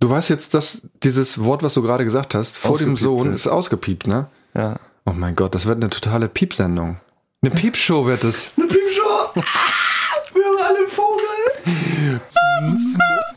[0.00, 3.46] Du weißt jetzt, dass dieses Wort, was du gerade gesagt hast, vor dem Sohn, ist.
[3.46, 4.28] ausgepiept, ne?
[4.54, 4.76] Ja.
[5.04, 6.96] Oh mein Gott, das wird eine totale Piepsendung.
[7.42, 8.50] Eine Piepshow wird es.
[8.56, 9.34] Eine Piepshow!
[9.34, 12.20] Wir haben alle einen Vogel!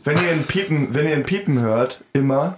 [0.04, 2.56] wenn ihr ein Piepen, wenn ihr ein Piepen hört, immer,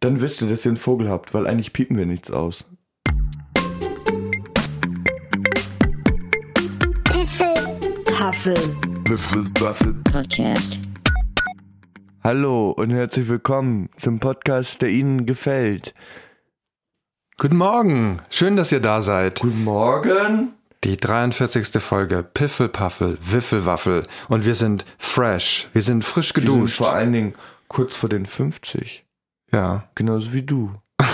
[0.00, 2.64] dann wisst ihr, dass ihr einen Vogel habt, weil eigentlich piepen wir nichts aus.
[7.12, 7.54] Huffel
[10.04, 10.78] Podcast.
[12.26, 15.94] Hallo und herzlich willkommen zum Podcast, der Ihnen gefällt.
[17.38, 18.20] Guten Morgen.
[18.30, 19.38] Schön, dass ihr da seid.
[19.38, 20.52] Guten Morgen.
[20.82, 21.80] Die 43.
[21.80, 24.02] Folge Piffelpaffel, Wiffelwaffel.
[24.26, 25.68] Und wir sind fresh.
[25.72, 26.78] Wir sind frisch Wir sind geduscht.
[26.78, 27.34] vor allen Dingen
[27.68, 29.04] kurz vor den 50.
[29.52, 30.74] Ja, Genauso wie du.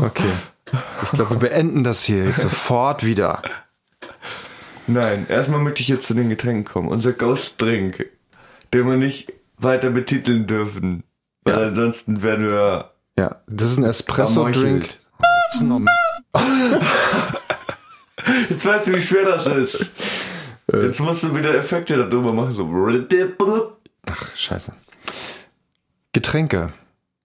[0.00, 0.30] okay.
[1.02, 3.42] Ich glaube, wir beenden das hier jetzt sofort wieder.
[4.86, 6.86] Nein, erstmal möchte ich jetzt zu den Getränken kommen.
[6.86, 8.06] Unser Ghost Drink,
[8.72, 11.02] den wir nicht weiter betiteln dürfen.
[11.44, 11.66] Weil Ja.
[11.68, 14.88] ansonsten werden wir Ja, das ist ein Espresso-Drink.
[18.50, 19.90] Jetzt weißt du, wie schwer das ist.
[20.72, 20.86] Äh.
[20.86, 22.52] Jetzt musst du wieder Effekte darüber machen.
[22.52, 22.68] So.
[24.10, 24.72] Ach, scheiße.
[26.12, 26.72] Getränke.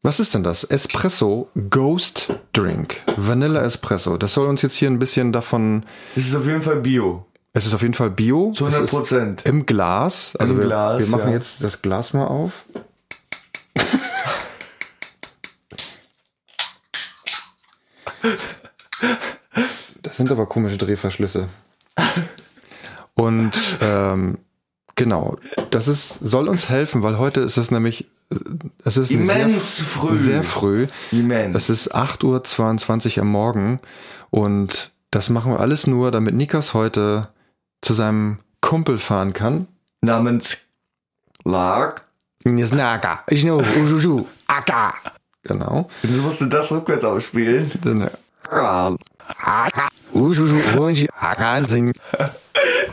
[0.02, 0.64] Was ist denn das?
[0.66, 3.02] Espresso Ghost Drink.
[3.18, 4.18] Vanilla Espresso.
[4.18, 5.86] Das soll uns jetzt hier ein bisschen davon.
[6.16, 7.26] Es ist auf jeden Fall Bio.
[7.56, 8.52] Es ist auf jeden Fall Bio.
[8.52, 9.42] Zu Es 100 ist Prozent.
[9.46, 10.36] Im Glas.
[10.38, 11.36] Also Im wir, Glas, wir machen ja.
[11.36, 12.66] jetzt das Glas mal auf.
[20.02, 21.48] Das sind aber komische Drehverschlüsse.
[23.14, 24.40] Und ähm,
[24.96, 25.38] genau,
[25.70, 28.36] das ist, soll uns helfen, weil heute ist es nämlich, äh,
[28.84, 30.16] es ist Immens sehr, früh.
[30.18, 30.88] sehr früh.
[31.12, 31.56] Immens.
[31.56, 33.80] Es ist 8.22 Uhr am Morgen
[34.32, 37.28] und das machen wir alles nur, damit Nikas heute
[37.84, 39.68] zu seinem Kumpel fahren kann.
[40.02, 40.58] Namens
[41.44, 42.08] Lark.
[42.46, 44.94] Naga, ich know, Ujuju, Aka.
[45.44, 45.90] Genau.
[46.02, 47.04] Du musst du das rückwärts
[51.20, 51.94] Aka singen.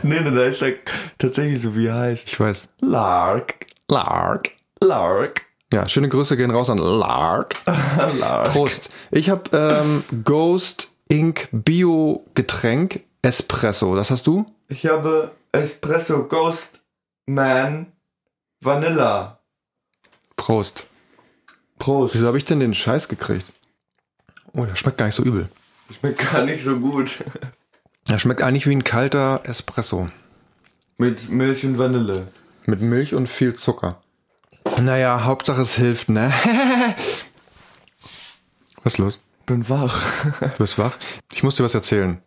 [0.03, 0.73] Nee, nee, da ist er
[1.17, 2.27] tatsächlich so, wie er heißt.
[2.27, 2.67] Ich weiß.
[2.81, 3.67] Lark.
[3.89, 4.51] Lark.
[4.81, 5.43] Lark.
[5.71, 7.55] Ja, schöne Grüße gehen raus an Lark.
[8.19, 8.51] Lark.
[8.51, 8.89] Prost.
[9.11, 13.95] Ich habe ähm, Ghost Ink Bio Getränk Espresso.
[13.95, 14.45] Das hast du?
[14.67, 16.81] Ich habe Espresso Ghost
[17.25, 17.91] Man
[18.61, 19.39] Vanilla.
[20.35, 20.85] Prost.
[21.77, 22.15] Prost.
[22.15, 23.45] Wieso habe ich denn den Scheiß gekriegt?
[24.53, 25.49] Oh, der schmeckt gar nicht so übel.
[25.99, 27.23] Schmeckt gar nicht so gut.
[28.09, 30.09] Der schmeckt eigentlich wie ein kalter Espresso.
[30.97, 32.27] Mit Milch und Vanille.
[32.65, 34.01] Mit Milch und viel Zucker.
[34.79, 36.31] Naja, Hauptsache es hilft, ne?
[38.83, 39.19] Was ist los?
[39.45, 40.01] Bin wach.
[40.39, 40.97] Du bist wach?
[41.31, 42.21] Ich muss dir was erzählen.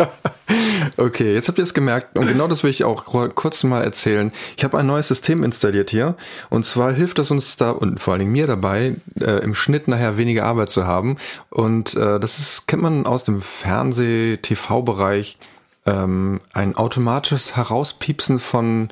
[0.96, 4.32] Okay, jetzt habt ihr es gemerkt und genau das will ich auch kurz mal erzählen.
[4.56, 6.16] Ich habe ein neues System installiert hier
[6.50, 9.88] und zwar hilft es uns da und vor allen Dingen mir dabei, äh, im Schnitt
[9.88, 11.16] nachher weniger Arbeit zu haben
[11.48, 15.38] und äh, das ist, kennt man aus dem Fernseh-TV-Bereich,
[15.86, 18.88] ähm, ein automatisches Herauspiepsen von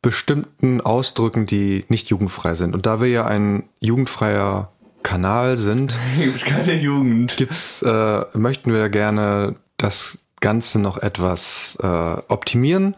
[0.00, 2.74] bestimmten Ausdrücken, die nicht jugendfrei sind.
[2.74, 4.70] Und da wir ja ein jugendfreier
[5.02, 7.36] Kanal sind, Hier gibt's keine Jugend.
[7.36, 12.94] gibt's, äh, möchten wir gerne das Ganze noch etwas äh, optimieren.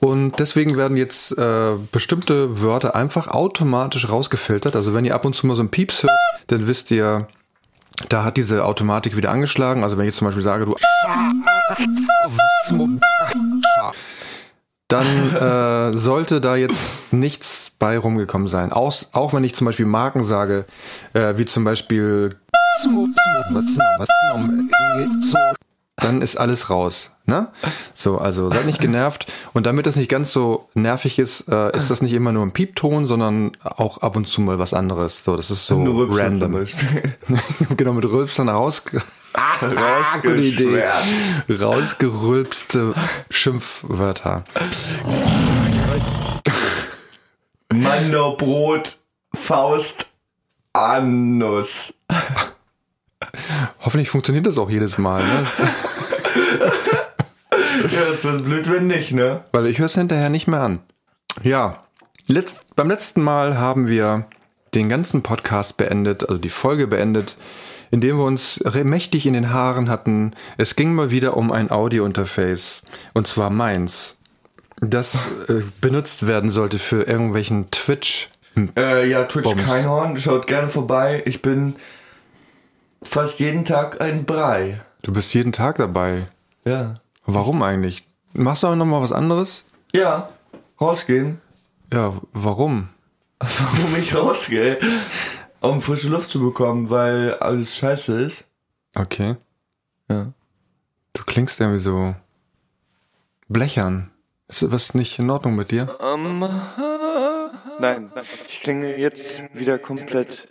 [0.00, 4.74] Und deswegen werden jetzt äh, bestimmte Wörter einfach automatisch rausgefiltert.
[4.74, 6.12] Also wenn ihr ab und zu mal so ein Pieps hört,
[6.48, 7.28] dann wisst ihr,
[8.08, 9.84] da hat diese Automatik wieder angeschlagen.
[9.84, 10.74] Also wenn ich jetzt zum Beispiel sage, du
[14.92, 18.72] dann äh, sollte da jetzt nichts bei rumgekommen sein.
[18.72, 20.66] Auch, auch wenn ich zum Beispiel Marken sage,
[21.14, 22.36] äh, wie zum Beispiel
[25.96, 27.10] dann ist alles raus.
[27.24, 27.48] Ne?
[27.94, 29.32] So, also seid nicht genervt.
[29.52, 32.52] Und damit das nicht ganz so nervig ist, äh, ist das nicht immer nur ein
[32.52, 35.22] Piepton, sondern auch ab und zu mal was anderes.
[35.24, 35.76] So, das ist so
[36.10, 36.66] random.
[37.76, 38.82] Genau, mit Rülpsern raus.
[39.34, 40.84] Ah, gute Idee.
[41.48, 42.94] Rausgerülpste
[43.30, 44.44] Schimpfwörter.
[47.72, 48.98] Mannerbrot,
[49.34, 50.06] Faust,
[50.72, 51.94] Anus.
[53.80, 55.46] Hoffentlich funktioniert das auch jedes Mal, ne?
[57.90, 59.44] Ja, das wäre blöd, wenn nicht, ne?
[59.52, 60.80] Weil ich höre es hinterher nicht mehr an.
[61.42, 61.82] Ja,
[62.26, 64.26] letzt, beim letzten Mal haben wir
[64.74, 67.36] den ganzen Podcast beendet, also die Folge beendet,
[67.92, 70.34] indem wir uns mächtig in den Haaren hatten.
[70.56, 74.16] Es ging mal wieder um ein Audio-Interface, und zwar meins,
[74.80, 78.30] das äh, benutzt werden sollte für irgendwelchen Twitch.
[78.76, 79.54] Äh, ja, Twitch.
[79.56, 81.22] Keinhorn, schaut gerne vorbei.
[81.26, 81.76] Ich bin
[83.02, 84.80] fast jeden Tag ein Brei.
[85.02, 86.26] Du bist jeden Tag dabei.
[86.64, 86.96] Ja.
[87.26, 88.06] Warum eigentlich?
[88.32, 89.64] Machst du auch noch mal was anderes?
[89.94, 90.30] Ja,
[90.80, 91.40] rausgehen.
[91.92, 92.88] Ja, warum?
[93.38, 94.78] warum ich rausgehe,
[95.62, 98.44] um frische Luft zu bekommen, weil alles scheiße ist.
[98.94, 99.36] Okay.
[100.08, 100.32] Ja.
[101.12, 102.14] Du klingst irgendwie so
[103.48, 104.10] blechern.
[104.48, 105.96] Ist was nicht in Ordnung mit dir?
[106.00, 106.44] Ähm,
[107.80, 108.10] nein,
[108.48, 110.48] ich klinge jetzt wieder komplett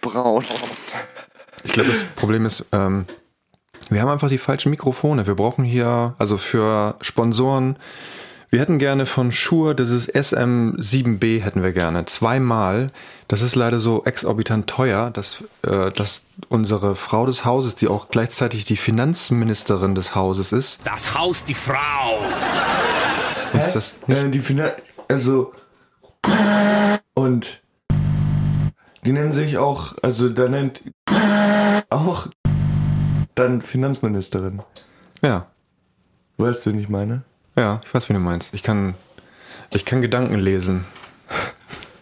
[0.00, 0.44] braun.
[1.62, 3.04] Ich glaube, das Problem ist, ähm,
[3.90, 5.26] wir haben einfach die falschen Mikrofone.
[5.26, 7.76] Wir brauchen hier, also für Sponsoren,
[8.50, 12.04] wir hätten gerne von Shure dieses SM7B hätten wir gerne.
[12.06, 12.88] Zweimal.
[13.28, 18.08] Das ist leider so exorbitant teuer, dass, äh, dass unsere Frau des Hauses, die auch
[18.08, 22.18] gleichzeitig die Finanzministerin des Hauses ist, Das Haus, die Frau.
[23.52, 24.72] uns das nicht Äh, die Finan
[25.06, 25.52] also
[27.14, 27.62] und
[29.04, 30.82] die nennen sich auch, also da nennt
[31.88, 32.26] auch
[33.34, 34.62] dann Finanzministerin.
[35.22, 35.46] Ja,
[36.36, 37.22] Weißt du, wen ich meine?
[37.56, 38.54] Ja, ich weiß, wie du meinst.
[38.54, 38.94] Ich kann,
[39.72, 40.84] ich kann Gedanken lesen.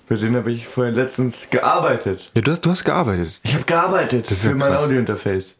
[0.09, 2.31] Bei denen habe ich vorhin letztens gearbeitet.
[2.35, 3.41] Ja, du hast, du hast gearbeitet.
[3.43, 4.85] Ich habe gearbeitet ist ja für mein krass.
[4.85, 5.57] Audiointerface.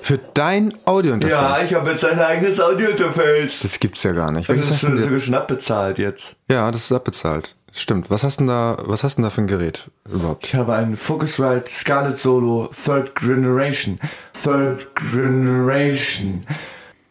[0.00, 1.58] Für dein Audiointerface.
[1.60, 3.60] Ja, ich habe jetzt ein eigenes Audiointerface.
[3.62, 4.48] das gibt's ja gar nicht.
[4.48, 6.36] Das Welches ist sogar schon abbezahlt jetzt.
[6.48, 7.56] Ja, das ist abbezahlt.
[7.72, 8.10] Stimmt.
[8.10, 10.46] Was hast denn da, was hast denn da für ein Gerät überhaupt?
[10.46, 14.00] Ich habe einen Focusrite Scarlett Solo Third Generation.
[14.42, 16.46] Third Generation.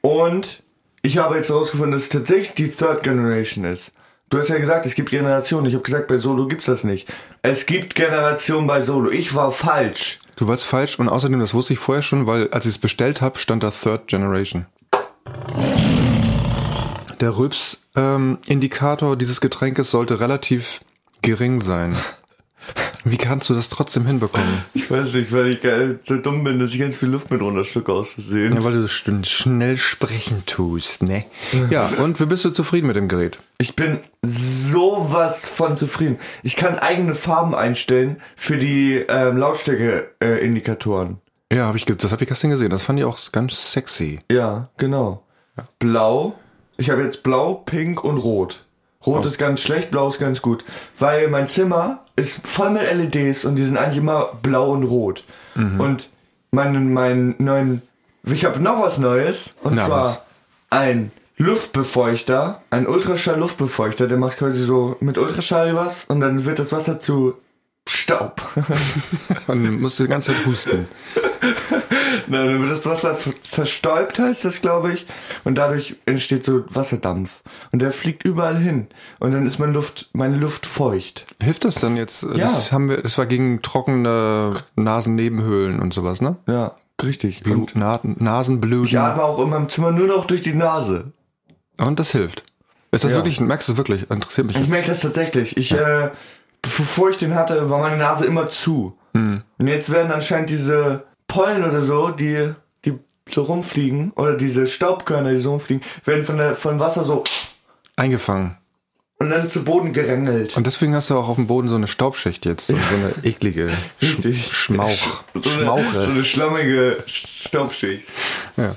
[0.02, 0.64] Und
[1.02, 3.92] ich habe jetzt herausgefunden, dass es tatsächlich die Third Generation ist.
[4.30, 5.66] Du hast ja gesagt, es gibt Generationen.
[5.68, 7.08] Ich habe gesagt, bei Solo gibt's das nicht.
[7.42, 9.10] Es gibt Generation bei Solo.
[9.10, 10.20] Ich war falsch.
[10.36, 13.22] Du warst falsch und außerdem, das wusste ich vorher schon, weil als ich es bestellt
[13.22, 14.66] habe, stand da Third Generation.
[17.20, 20.82] Der Rülps-Indikator dieses Getränkes sollte relativ
[21.22, 21.98] gering sein.
[23.10, 24.48] Wie kannst du das trotzdem hinbekommen?
[24.74, 25.60] Ich weiß nicht, weil ich
[26.04, 28.54] so dumm bin, dass ich ganz viel Luft mit runterschlucke aus Versehen.
[28.56, 31.26] Ja, weil du sch- schnell sprechen tust, ne?
[31.70, 33.40] Ja, und wie bist du zufrieden mit dem Gerät?
[33.58, 36.18] Ich bin sowas von zufrieden.
[36.44, 39.38] Ich kann eigene Farben einstellen für die ähm,
[40.20, 41.18] Lautstärke-Indikatoren.
[41.52, 42.70] Ja, hab ich, das habe ich gestern gesehen.
[42.70, 44.20] Das fand ich auch ganz sexy.
[44.32, 45.24] ja, genau.
[45.80, 46.36] Blau.
[46.78, 48.66] Ich habe jetzt Blau, Pink und Rot.
[49.06, 50.64] Rot ist ganz schlecht, Blau ist ganz gut.
[50.98, 55.24] Weil mein Zimmer ist voll mit LEDs und die sind eigentlich immer blau und rot.
[55.56, 56.10] Und
[56.52, 57.82] meinen, meinen neuen.
[58.24, 59.52] Ich habe noch was Neues.
[59.62, 60.22] Und Na, zwar was?
[60.70, 66.72] ein Luftbefeuchter, ein Ultraschall-Luftbefeuchter, der macht quasi so mit Ultraschall was und dann wird das
[66.72, 67.36] Wasser zu
[67.88, 68.42] Staub.
[69.48, 70.88] Und musst du die ganze Zeit husten.
[72.28, 75.06] Dann wird das Wasser zerstäubt, heißt das, glaube ich.
[75.44, 77.42] Und dadurch entsteht so Wasserdampf.
[77.72, 78.88] Und der fliegt überall hin.
[79.20, 81.26] Und dann ist meine Luft, meine Luft feucht.
[81.42, 82.24] Hilft das dann jetzt?
[82.24, 82.38] Ja.
[82.38, 86.36] Das haben wir, das war gegen trockene Nasennebenhöhlen und sowas, ne?
[86.48, 87.42] Ja, richtig.
[87.42, 88.86] Blut, Na Nasenbluten.
[88.86, 91.12] ich atme auch in meinem Zimmer nur noch durch die Nase.
[91.78, 92.44] Und das hilft.
[92.92, 93.18] Ist das Ja.
[93.18, 94.10] wirklich, merkst du das wirklich?
[94.10, 95.56] Interessiert mich Ich merke das tatsächlich.
[95.58, 96.10] Ich, äh,
[96.62, 98.96] bevor ich den hatte, war meine Nase immer zu.
[99.14, 102.52] Und jetzt werden anscheinend diese Pollen oder so, die,
[102.84, 102.96] die
[103.30, 107.24] so rumfliegen, oder diese Staubkörner, die so rumfliegen, werden von der, von Wasser so
[107.96, 108.58] Eingefangen.
[109.20, 110.58] und dann zu Boden gerängelt.
[110.58, 112.68] Und deswegen hast du auch auf dem Boden so eine Staubschicht jetzt.
[112.68, 113.70] So, so eine eklige
[114.02, 114.18] Sch.
[114.52, 115.24] Schmauch.
[115.42, 118.04] So eine, so eine schlammige Staubschicht.
[118.58, 118.76] Ja.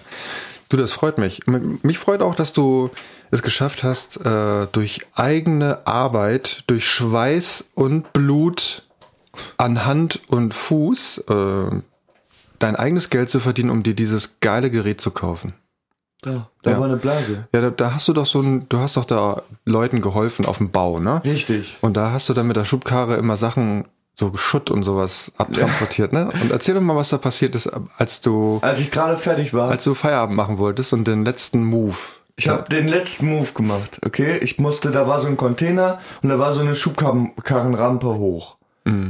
[0.68, 1.42] Du, das freut mich.
[1.46, 2.90] Mich freut auch, dass du
[3.30, 8.82] es geschafft hast, äh, durch eigene Arbeit, durch Schweiß und Blut
[9.56, 11.80] an Hand und Fuß äh,
[12.62, 15.54] dein eigenes Geld zu verdienen, um dir dieses geile Gerät zu kaufen.
[16.22, 16.78] Da, da Ja.
[16.78, 17.48] war eine Blase.
[17.52, 20.58] Ja, da, da hast du doch so ein, du hast doch da Leuten geholfen auf
[20.58, 21.20] dem Bau, ne?
[21.24, 21.76] Richtig.
[21.80, 26.12] Und da hast du dann mit der Schubkarre immer Sachen, so Schutt und sowas abtransportiert,
[26.12, 26.30] ne?
[26.42, 29.70] Und erzähl doch mal, was da passiert ist, als du, Als ich gerade fertig war,
[29.70, 31.96] als du Feierabend machen wolltest und den letzten Move.
[32.36, 34.38] ich habe den letzten Move gemacht, okay?
[34.38, 38.56] Ich musste, da war so ein Container und da war so eine Schubkarrenrampe hoch.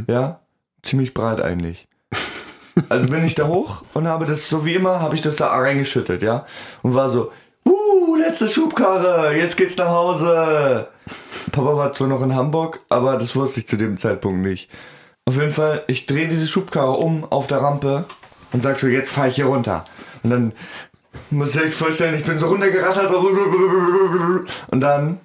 [0.07, 0.41] Ja?
[0.83, 1.87] Ziemlich breit eigentlich.
[2.89, 5.49] Also bin ich da hoch und habe das, so wie immer, habe ich das da
[5.49, 6.47] reingeschüttet, ja?
[6.83, 7.31] Und war so,
[7.67, 10.89] uh, letzte Schubkarre, jetzt geht's nach Hause.
[11.51, 14.71] Papa war zwar noch in Hamburg, aber das wusste ich zu dem Zeitpunkt nicht.
[15.27, 18.05] Auf jeden Fall, ich drehe diese Schubkarre um auf der Rampe
[18.53, 19.85] und sag so, jetzt fahre ich hier runter.
[20.23, 20.53] Und dann
[21.31, 23.13] muss ich vorstellen, ich bin so runtergerattert
[24.71, 25.21] und dann,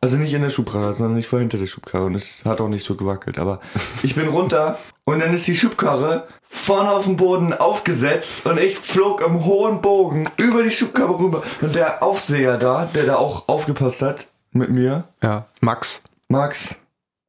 [0.00, 2.68] also nicht in der Schubkarre, sondern ich war hinter der Schubkarre und es hat auch
[2.68, 3.60] nicht so gewackelt, aber
[4.02, 8.76] ich bin runter und dann ist die Schubkarre vorne auf dem Boden aufgesetzt und ich
[8.76, 13.48] flog im hohen Bogen über die Schubkarre rüber und der Aufseher da, der da auch
[13.48, 16.02] aufgepasst hat mit mir, Ja, Max.
[16.28, 16.74] Max,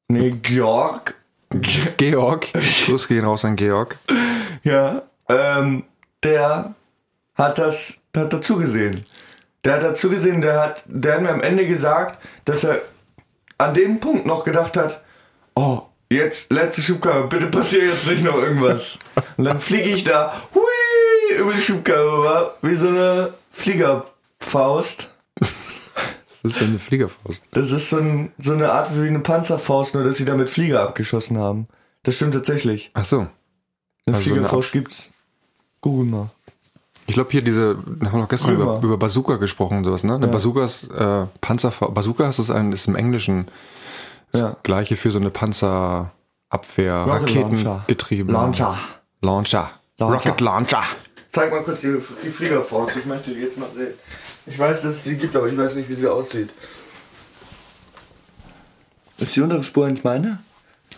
[0.07, 1.15] nee, Georg,
[1.97, 2.47] Georg.
[2.85, 3.97] Gruß gehen raus an Georg.
[4.63, 5.83] Ja, ähm,
[6.23, 6.73] der
[7.35, 9.05] hat das, hat dazu gesehen.
[9.63, 12.81] Der hat dazu gesehen, der hat, der hat mir am Ende gesagt, dass er
[13.59, 15.01] an dem Punkt noch gedacht hat,
[15.55, 15.81] oh,
[16.15, 18.99] jetzt letzte Schubkarre, bitte passiert jetzt nicht noch irgendwas.
[19.37, 25.09] Und dann fliege ich da, hui, über die Schubkarre rüber, wie so eine Fliegerfaust.
[26.43, 27.45] Das ist eine Fliegerfaust.
[27.51, 30.81] Das ist so, ein, so eine Art wie eine Panzerfaust, nur dass sie damit Flieger
[30.81, 31.67] abgeschossen haben.
[32.03, 32.89] Das stimmt tatsächlich.
[32.93, 33.17] Ach so.
[33.17, 33.29] Eine
[34.07, 35.09] Also eine Fliegerfaust gibt's.
[35.81, 36.29] Google mal.
[37.07, 40.15] Ich glaube hier diese, wir haben noch gestern über, über Bazooka gesprochen und sowas, ne?
[40.15, 40.31] Eine Ja.
[40.31, 41.93] Bazooka ist äh, Panzerfaust.
[41.93, 43.47] Bazooka ist, ein, ist im Englischen
[44.31, 44.55] das Ja.
[44.63, 48.31] gleiche für so eine Panzerabwehr, Raketengetriebe.
[48.31, 48.77] Launcher.
[49.21, 49.71] Launcher.
[49.97, 50.15] Launcher.
[50.29, 50.83] Rocket Launcher.
[51.31, 52.97] Zeig mal kurz die, die Fliegerfaust.
[52.97, 53.93] Ich möchte die jetzt mal sehen.
[54.47, 56.49] Ich weiß, dass es sie gibt, aber ich weiß nicht, wie sie aussieht.
[59.17, 60.39] Ist die untere Spur nicht meine?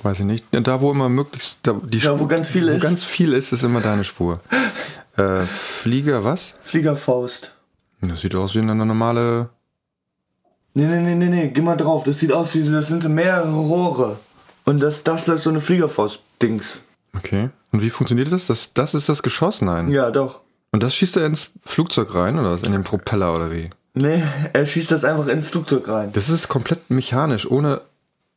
[0.02, 0.46] Weiß ich nicht.
[0.52, 2.82] Da, wo immer möglichst, da, die Da, wo Spur- ganz viel wo ist.
[2.82, 4.40] ganz viel ist, ist immer deine Spur.
[5.18, 6.56] äh, Flieger, was?
[6.64, 7.54] Fliegerfaust.
[8.02, 9.50] Das sieht aus wie eine normale.
[10.76, 12.04] Nee, nee, nee, nee, nee, geh mal drauf.
[12.04, 14.20] Das sieht aus wie, das sind so mehrere Rohre.
[14.66, 16.80] Und das, das ist so eine Fliegerfaust-Dings.
[17.16, 17.50] Okay.
[17.72, 18.48] Und wie funktioniert das?
[18.48, 19.92] Das, das ist das Geschoss, nein.
[19.92, 20.40] Ja, doch.
[20.72, 22.64] Und das schießt er ins Flugzeug rein oder was?
[22.64, 23.70] In den Propeller oder wie?
[23.94, 26.12] Nee, er schießt das einfach ins Flugzeug rein.
[26.14, 27.82] Das ist komplett mechanisch, ohne.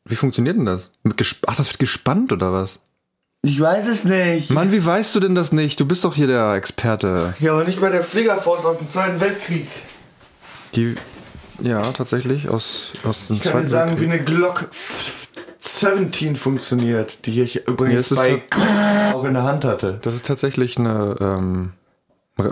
[0.04, 0.90] Wie funktioniert denn das?
[1.02, 2.78] Mit gesp Ach, das wird gespannt oder was?
[3.42, 4.50] Ich weiß es nicht.
[4.50, 5.80] Mann, wie weißt du denn das nicht?
[5.80, 7.34] Du bist doch hier der Experte.
[7.40, 9.68] Ja, aber nicht bei der Fliegerfaust aus dem Zweiten Weltkrieg.
[10.74, 10.96] Die.
[11.62, 14.68] Ja, tatsächlich, aus, aus dem Ich kann dir sagen, wie eine Glock
[15.58, 18.42] 17 funktioniert, die ich übrigens Ja, bei
[19.14, 19.98] auch in der Hand hatte.
[20.02, 21.16] Das ist tatsächlich eine.
[21.20, 21.72] Ähm,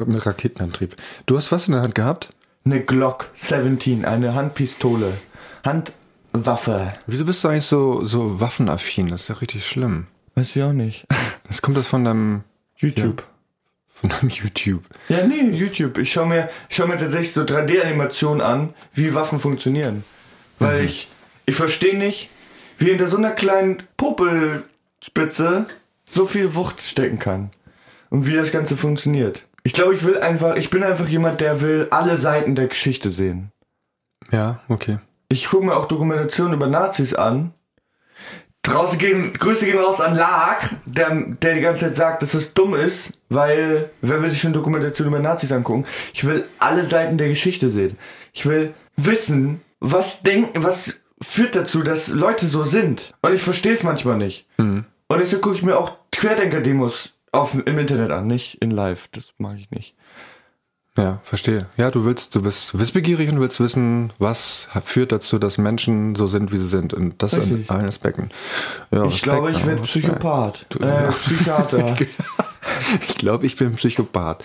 [0.07, 0.97] mit Raketenantrieb.
[1.27, 2.31] Du hast was in der Hand gehabt?
[2.65, 5.13] Eine Glock 17, eine Handpistole.
[5.63, 6.95] Handwaffe.
[7.07, 9.09] Wieso bist du eigentlich so, so waffenaffin?
[9.09, 10.07] Das ist ja richtig schlimm.
[10.35, 11.07] Weiß ich auch nicht.
[11.47, 12.45] Das kommt das von deinem,
[12.77, 13.27] YouTube.
[14.05, 14.83] Von deinem YouTube.
[15.09, 15.97] Ja, nee, YouTube.
[15.99, 20.05] Ich schaue mir, ich schau mir tatsächlich so 3D-Animationen an, wie Waffen funktionieren.
[20.59, 21.09] Weil ich,
[21.47, 22.29] ich verstehe nicht,
[22.77, 25.67] wie hinter so einer kleinen Popelspitze
[26.05, 27.51] so viel Wucht stecken kann.
[28.11, 29.47] Und wie das Ganze funktioniert.
[29.65, 33.11] Ich glaube, ich will einfach, ich bin einfach jemand, der will alle Seiten der Geschichte
[33.11, 33.51] sehen.
[34.31, 34.99] Ja, okay.
[35.29, 37.55] Ich gucke mir auch Dokumentationen über Nazis an.
[38.65, 42.55] Draußen gehen, Grüße gehen raus an Lark, der, der die ganze Zeit sagt, dass es
[42.55, 45.85] dumm ist, weil, wer will sich schon Dokumentationen über Nazis angucken?
[46.13, 47.97] Ich will alle Seiten der Geschichte sehen.
[48.33, 53.15] Ich will wissen, was denken, was führt dazu, dass Leute so sind.
[53.23, 54.47] Und ich verstehe es manchmal nicht.
[55.09, 59.09] Und deshalb gucke ich mir auch Querdenker-Demos auf, im Internet an, nicht in live.
[59.13, 59.95] Das mag ich nicht.
[60.97, 61.67] Ja, verstehe.
[61.77, 66.29] Ja, du willst, du bist wissbegierig und willst wissen, was führt dazu, dass Menschen so
[66.29, 66.95] sind, wie sie sind.
[66.95, 67.71] Und das in Richtig.
[67.71, 68.31] allen Aspekten.
[68.93, 70.67] Ja, Ich glaube, ich werde Psychopath.
[70.81, 71.97] Äh, Psychiater.
[73.07, 74.43] Ich glaube, ich bin Psychopath.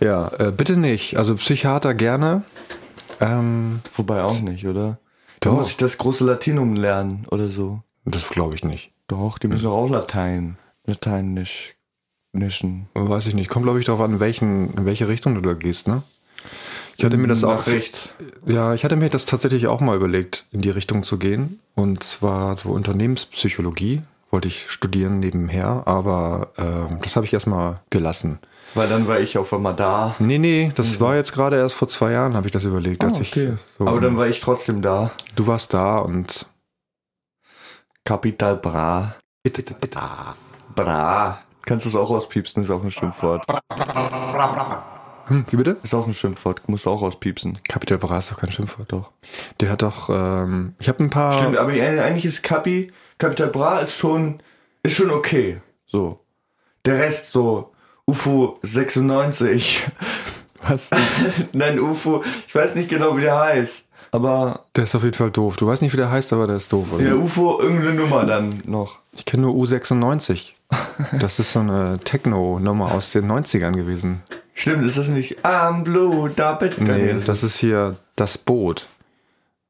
[0.00, 1.16] Ja, äh, bitte nicht.
[1.16, 2.42] Also Psychiater gerne.
[3.18, 4.98] Ähm, Wobei auch nicht, oder?
[5.40, 7.82] Da muss ich das große Latinum lernen oder so.
[8.04, 8.92] das glaube ich nicht.
[9.08, 10.58] Doch, die müssen doch auch Latein.
[10.84, 11.75] Lateinisch.
[12.38, 12.86] Nischen.
[12.94, 13.48] Weiß ich nicht.
[13.50, 16.02] Kommt, glaube ich, darauf an, in, welchen, in welche Richtung du da gehst, ne?
[16.98, 17.66] Ich hatte mir das auch.
[17.66, 18.14] rechts.
[18.46, 21.60] Ja, ich hatte mir das tatsächlich auch mal überlegt, in die Richtung zu gehen.
[21.74, 28.38] Und zwar so Unternehmenspsychologie wollte ich studieren nebenher, aber ähm, das habe ich erstmal gelassen.
[28.74, 30.14] Weil dann war ich auf einmal da.
[30.18, 33.04] Nee, nee, das war jetzt gerade erst vor zwei Jahren, habe ich das überlegt.
[33.04, 33.58] als ich so, Mhm.
[33.78, 35.10] Ah, Aber dann war ich trotzdem da.
[35.36, 36.46] du warst da und
[38.04, 39.14] Kapital Bra.
[40.74, 41.38] Bra.
[41.66, 43.44] Kannst du es auch auspiepsen, ist auch ein Schimpfwort.
[45.26, 45.76] hm, wie bitte?
[45.82, 47.58] Ist auch ein Schimpfwort, musst du auch auspiepsen.
[47.68, 48.92] Kapital Bra ist doch kein Schimpfwort.
[48.92, 49.10] Doch.
[49.58, 51.32] Der hat doch, ähm, ich habe ein paar.
[51.32, 54.40] Stimmt, aber eigentlich ist Kapi, Kapital Bra ist schon,
[54.84, 55.60] ist schon okay.
[55.86, 56.20] So.
[56.84, 57.72] Der Rest so,
[58.06, 59.88] UFO 96.
[60.68, 60.90] Was?
[61.52, 63.86] Nein, UFO, ich weiß nicht genau, wie der heißt.
[64.12, 65.56] Aber Der ist auf jeden Fall doof.
[65.56, 66.92] Du weißt nicht, wie der heißt, aber der ist doof.
[66.92, 67.04] Oder?
[67.04, 69.00] ja, UFO, irgendeine Nummer dann noch.
[69.16, 70.52] Ich kenne nur U96.
[71.20, 74.22] Das ist so eine Techno-Nummer aus den 90ern gewesen.
[74.54, 76.82] Stimmt, ist das nicht I'm Blue, da bitte.
[76.82, 78.86] Nee, das ist hier das Boot.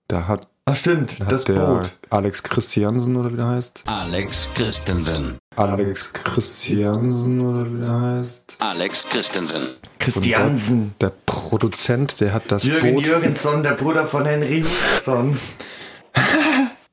[0.08, 1.90] Da hat, Ach stimmt, hat das der Boot.
[2.10, 3.82] Alex Christiansen oder wie der heißt.
[3.86, 5.38] Alex Christensen.
[5.56, 8.56] Alex Christiansen oder wie der heißt.
[8.60, 9.62] Alex Christensen.
[9.98, 10.94] Christiansen.
[11.00, 13.04] Der Produzent, der hat das Jürgen Boot.
[13.04, 15.36] Jürgensson, der Bruder von Henry Jürgensson.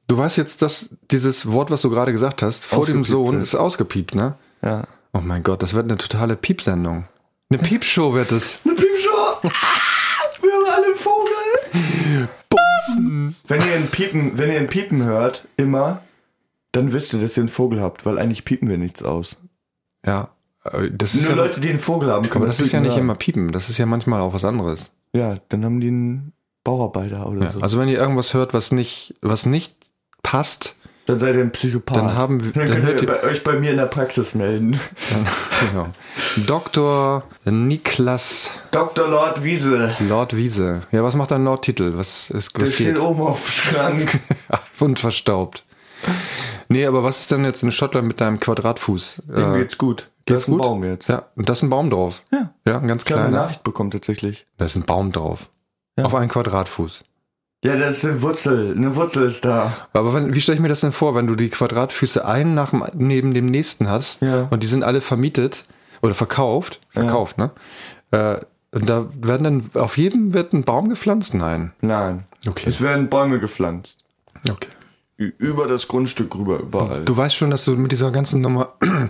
[0.07, 3.55] Du weißt jetzt, dass dieses Wort, was du gerade gesagt hast, vor dem Sohn, ist
[3.55, 4.35] ausgepiept, ne?
[4.61, 4.83] Ja.
[5.13, 7.05] Oh mein Gott, das wird eine totale Piepsendung.
[7.49, 8.59] Eine Piepshow wird es.
[8.65, 9.37] Eine Piepshow.
[10.41, 12.29] Wir haben alle einen Vogel.
[13.47, 16.01] Wenn ihr ein Piepen, wenn ihr ein Piepen hört, immer,
[16.71, 19.37] dann wisst ihr, dass ihr einen Vogel habt, weil eigentlich piepen wir nichts aus.
[20.05, 20.29] Ja,
[20.65, 22.81] äh, das ist Nur ja, Leute, die einen Vogel haben, können aber das ist ja
[22.81, 23.01] nicht hören.
[23.01, 24.91] immer Piepen, das ist ja manchmal auch was anderes.
[25.13, 26.33] Ja, dann haben die einen
[26.63, 27.61] Bauarbeiter oder Ja, so.
[27.61, 29.75] also wenn ihr irgendwas hört, was nicht, was nicht
[30.27, 30.75] hasst,
[31.05, 31.97] Dann seid ihr ein Psychopath.
[31.97, 34.79] Dann haben wir- Dann, dann könnt ihr bei euch bei mir in der Praxis melden.
[35.69, 35.87] genau.
[36.47, 37.23] Dr.
[37.45, 39.07] Niklas Dr.
[39.09, 39.95] Lord Wiese.
[40.07, 40.81] Lord Wiese.
[40.91, 41.93] Ja, was macht dein Lord-Titel?
[41.95, 42.99] Was ist, Der was steht geht?
[43.03, 44.19] oben auf dem Schrank.
[44.79, 45.65] Und verstaubt.
[46.69, 49.23] Nee, aber was ist denn jetzt in Schottland mit deinem Quadratfuß?
[49.27, 50.09] Dem Äh, geht's gut.
[50.25, 50.61] geht's das ist ein gut?
[50.61, 51.07] Baum jetzt.
[51.07, 52.23] Ja, und da ist ein Baum drauf.
[52.31, 52.53] Ja.
[52.67, 53.43] Ja, ein ganz Ich habe eine kleiner.
[53.45, 54.45] Nachricht bekommen tatsächlich.
[54.57, 55.49] Da ist ein Baum drauf.
[55.97, 56.05] Ja.
[56.05, 57.03] Auf einen Quadratfuß.
[57.63, 58.75] Ja, das ist eine Wurzel.
[58.75, 59.73] Eine Wurzel ist da.
[59.93, 62.71] Aber wenn, wie stelle ich mir das denn vor, wenn du die Quadratfüße einen nach
[62.71, 64.47] dem, neben dem nächsten hast Ja.
[64.51, 65.63] und die sind alle vermietet
[66.01, 67.51] oder verkauft, verkauft, ne?
[68.11, 68.37] Äh,
[68.71, 71.33] und da werden dann, auf jedem wird ein Baum gepflanzt?
[71.35, 71.71] Nein.
[71.81, 72.25] Nein.
[72.47, 72.67] Okay.
[72.67, 73.99] Es werden Bäume gepflanzt.
[74.49, 74.69] Okay.
[75.17, 77.05] Über das Grundstück rüber, überall.
[77.05, 78.73] Du weißt schon, dass du mit dieser ganzen Nummer,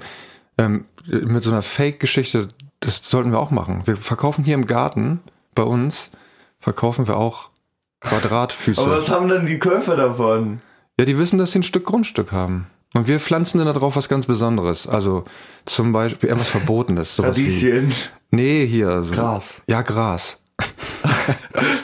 [0.58, 2.50] ähm, mit so einer Fake-Geschichte,
[2.82, 3.82] das sollten wir auch machen.
[3.86, 5.22] Wir verkaufen hier im Garten,
[5.56, 6.12] bei uns,
[6.60, 7.50] verkaufen wir auch
[8.04, 8.82] Quadratfüße.
[8.82, 10.62] Aber was haben denn die Käufer davon?
[11.00, 12.68] Ja, die wissen, dass sie ein Stück Grundstück haben.
[12.94, 14.88] Und wir pflanzen dann da drauf was ganz Besonderes.
[14.88, 15.24] Also
[15.66, 17.16] zum Beispiel irgendwas Verbotenes.
[17.16, 17.92] Sowas wie, Radieschen.
[18.30, 19.04] nee, hier.
[19.04, 19.12] So.
[19.12, 19.64] Gras.
[19.68, 20.40] Ja, Gras.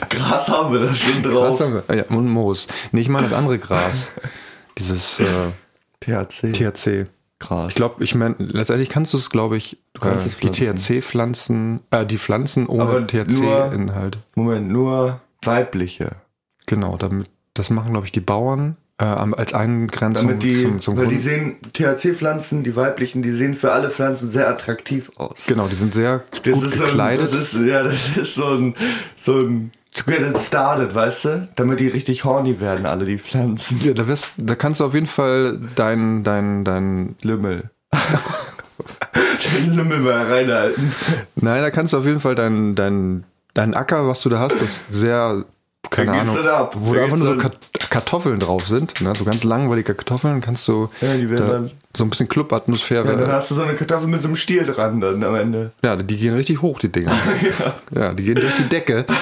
[0.08, 1.60] Gras haben wir da schon Gras drauf.
[1.60, 1.96] haben wir.
[1.96, 2.68] Ja, und Moos.
[2.92, 4.12] Nee, ich meine das andere Gras.
[4.78, 5.24] Dieses äh,
[6.00, 6.52] THC.
[6.52, 7.06] THC.
[7.40, 7.70] Gras.
[7.70, 10.76] Ich glaube, ich meine, letztendlich kannst du es, glaube ich, äh, die pflanzen.
[10.76, 14.18] THC-Pflanzen, äh, die Pflanzen ohne THC-Inhalt.
[14.36, 16.16] Moment, nur weibliche.
[16.66, 20.96] Genau, damit, das machen, glaube ich, die Bauern äh, als Eingrenzung Damit die, zum, zum
[20.96, 21.22] weil die Grund.
[21.22, 25.46] sehen, THC-Pflanzen, die weiblichen, die sehen für alle Pflanzen sehr attraktiv aus.
[25.46, 27.24] Genau, die sind sehr Das gut ist so ein, gekleidet.
[27.24, 28.74] das ist, ja, das ist so ein,
[29.16, 31.48] so ein, to get it started, weißt du?
[31.56, 33.80] Damit die richtig horny werden, alle die Pflanzen.
[33.82, 37.70] ja, da, wirst, da kannst du auf jeden Fall dein, dein, dein, Lümmel.
[39.56, 40.92] Den Lümmel mal reinhalten.
[41.36, 44.60] nein, da kannst du auf jeden Fall dein, dein, dein Acker, was du da hast,
[44.60, 45.44] das sehr,
[45.90, 46.36] keine Ahnung,
[46.76, 47.48] wo Da einfach nur so
[47.90, 49.12] Kartoffeln drauf sind, ne?
[49.16, 53.04] so ganz langweilige Kartoffeln, kannst du Ja, die werden da, dann- so ein bisschen Clubatmosphäre.
[53.08, 55.72] Ja, dann hast du so eine Kartoffel mit so einem Stiel dran dann am Ende.
[55.84, 57.10] Ja, die gehen richtig hoch, die Dinger.
[57.90, 58.12] ja.
[58.14, 59.04] die gehen durch die Decke.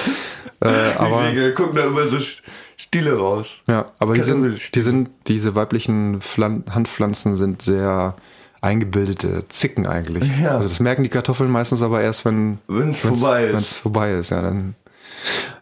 [0.61, 2.41] Äh, aber Die gucken da immer so St-
[2.75, 3.61] Stiele raus.
[3.67, 8.17] ja, aber die sind, die sind, diese weiblichen Pflan Handpflanzen sind sehr
[8.61, 10.29] eingebildete Zicken eigentlich.
[10.39, 10.55] Ja.
[10.55, 13.53] Also das merken die Kartoffeln meistens aber erst, wenn Wenn's vorbei ist.
[13.53, 14.75] Wenn es vorbei ist, ja, dann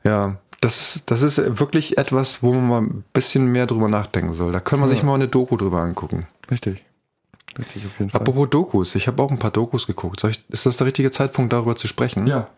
[0.04, 0.38] ja.
[0.62, 4.52] Das, das ist wirklich etwas, wo man mal ein bisschen mehr drüber nachdenken soll.
[4.52, 6.26] Da können wir sich mal eine Doku drüber angucken.
[6.50, 6.84] Richtig.
[7.58, 8.22] Richtig, auf jeden Fall.
[8.22, 10.20] Apropos Dokus, ich habe auch ein paar Dokus geguckt.
[10.20, 12.28] Soll ich, ist das der richtige Zeitpunkt, darüber zu sprechen?
[12.28, 12.50] Ja.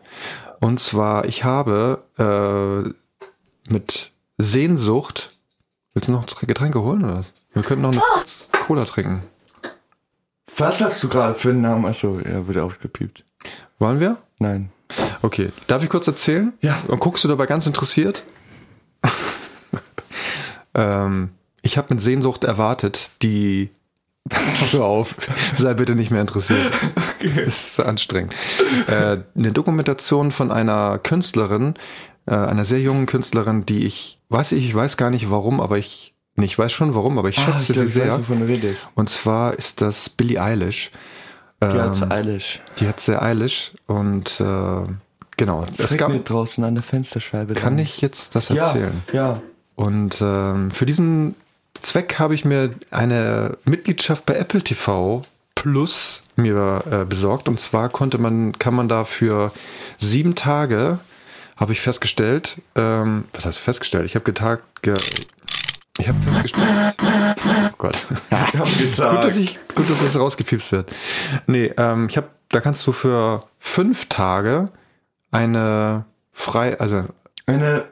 [0.60, 5.30] Und zwar, ich habe äh, mit Sehnsucht.
[5.94, 7.18] Willst du noch Getränke holen oder?
[7.18, 7.32] was?
[7.52, 8.02] Wir könnten noch eine
[8.66, 9.22] Cola trinken.
[10.60, 11.86] Was hast du gerade für einen Namen?
[11.86, 13.24] Achso, ja, wird aufgepiept.
[13.78, 14.18] Wollen wir?
[14.38, 14.70] Nein.
[15.22, 15.52] Okay.
[15.66, 16.52] Darf ich kurz erzählen?
[16.60, 16.78] Ja.
[16.86, 18.24] Und guckst du dabei ganz interessiert?
[20.74, 21.30] ähm,
[21.62, 23.70] ich habe mit Sehnsucht erwartet, die.
[24.72, 25.16] Hör auf,
[25.56, 26.60] sei bitte nicht mehr interessiert.
[27.20, 28.34] Das ist anstrengend.
[28.86, 31.72] Äh, eine Dokumentation von einer Künstlerin,
[32.26, 35.78] äh, einer sehr jungen Künstlerin, die ich, weiß ich, ich weiß gar nicht warum, aber
[35.78, 38.12] ich, nee, ich weiß schon warum, aber ich schätze Ah, ich sie glaub, ich sehr.
[38.12, 38.88] Weiß, wovon du redest.
[38.94, 40.90] Und zwar ist das Billie Eilish.
[41.62, 42.60] Die Ähm, hat's Eilish.
[42.78, 44.44] die hat sehr Eilish und äh,
[45.36, 45.66] genau.
[45.76, 47.54] Es gab, draußen an der Fensterscheibe.
[47.54, 47.78] kann dran.
[47.78, 49.02] ich jetzt das ja, erzählen?
[49.12, 49.42] Ja.
[49.76, 51.34] Und ähm, für diesen
[51.74, 55.22] Zweck habe ich mir eine Mitgliedschaft bei Apple TV
[55.54, 57.46] Plus mir äh, besorgt.
[57.48, 59.52] Und zwar konnte man, kann man da für
[59.98, 60.98] sieben Tage,
[61.56, 64.06] habe ich festgestellt, ähm, was heißt festgestellt?
[64.06, 64.94] Ich habe getagt, ge,
[66.00, 66.66] ich habe festgestellt,
[66.98, 68.06] oh Gott.
[68.52, 70.90] Gut, dass ich, gut, dass das rausgepiepst wird.
[71.46, 74.70] Nee, ähm, ich habe, da kannst du für fünf Tage
[75.30, 77.04] eine frei, also
[77.46, 77.84] Eine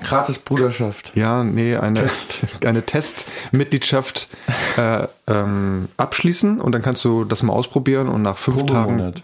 [0.00, 1.12] gratis Bruderschaft.
[1.14, 2.38] ja, nee, eine Test.
[2.64, 4.28] eine Testmitgliedschaft
[4.76, 9.22] äh, ähm, abschließen und dann kannst du das mal ausprobieren und nach fünf Tagen Probemonat.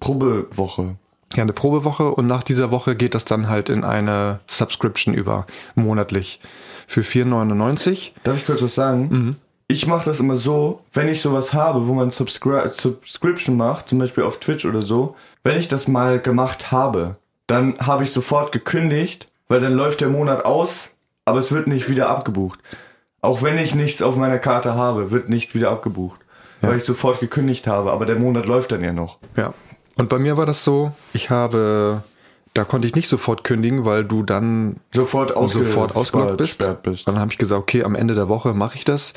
[0.00, 0.96] Probewoche.
[1.34, 5.46] ja eine Probewoche und nach dieser Woche geht das dann halt in eine Subscription über
[5.74, 6.40] monatlich
[6.86, 8.12] für 4,99.
[8.22, 9.08] Darf ich kurz was sagen?
[9.10, 9.36] Mhm.
[9.66, 13.98] Ich mache das immer so, wenn ich sowas habe, wo man Subscri Subscription macht, zum
[13.98, 17.16] Beispiel auf Twitch oder so, wenn ich das mal gemacht habe,
[17.46, 20.90] dann habe ich sofort gekündigt, weil dann läuft der Monat aus,
[21.24, 22.60] aber es wird nicht wieder abgebucht.
[23.20, 26.20] Auch wenn ich nichts auf meiner Karte habe, wird nicht wieder abgebucht.
[26.60, 29.18] Weil ich sofort gekündigt habe, aber der Monat läuft dann ja noch.
[29.36, 29.52] Ja.
[29.96, 32.02] Und bei mir war das so, ich habe
[32.54, 36.62] da konnte ich nicht sofort kündigen, weil du dann Sofort, ausge sofort ausgelockt bist.
[36.84, 37.08] bist.
[37.08, 39.12] Dann habe ich gesagt, okay, am Ende der Woche mache ich das.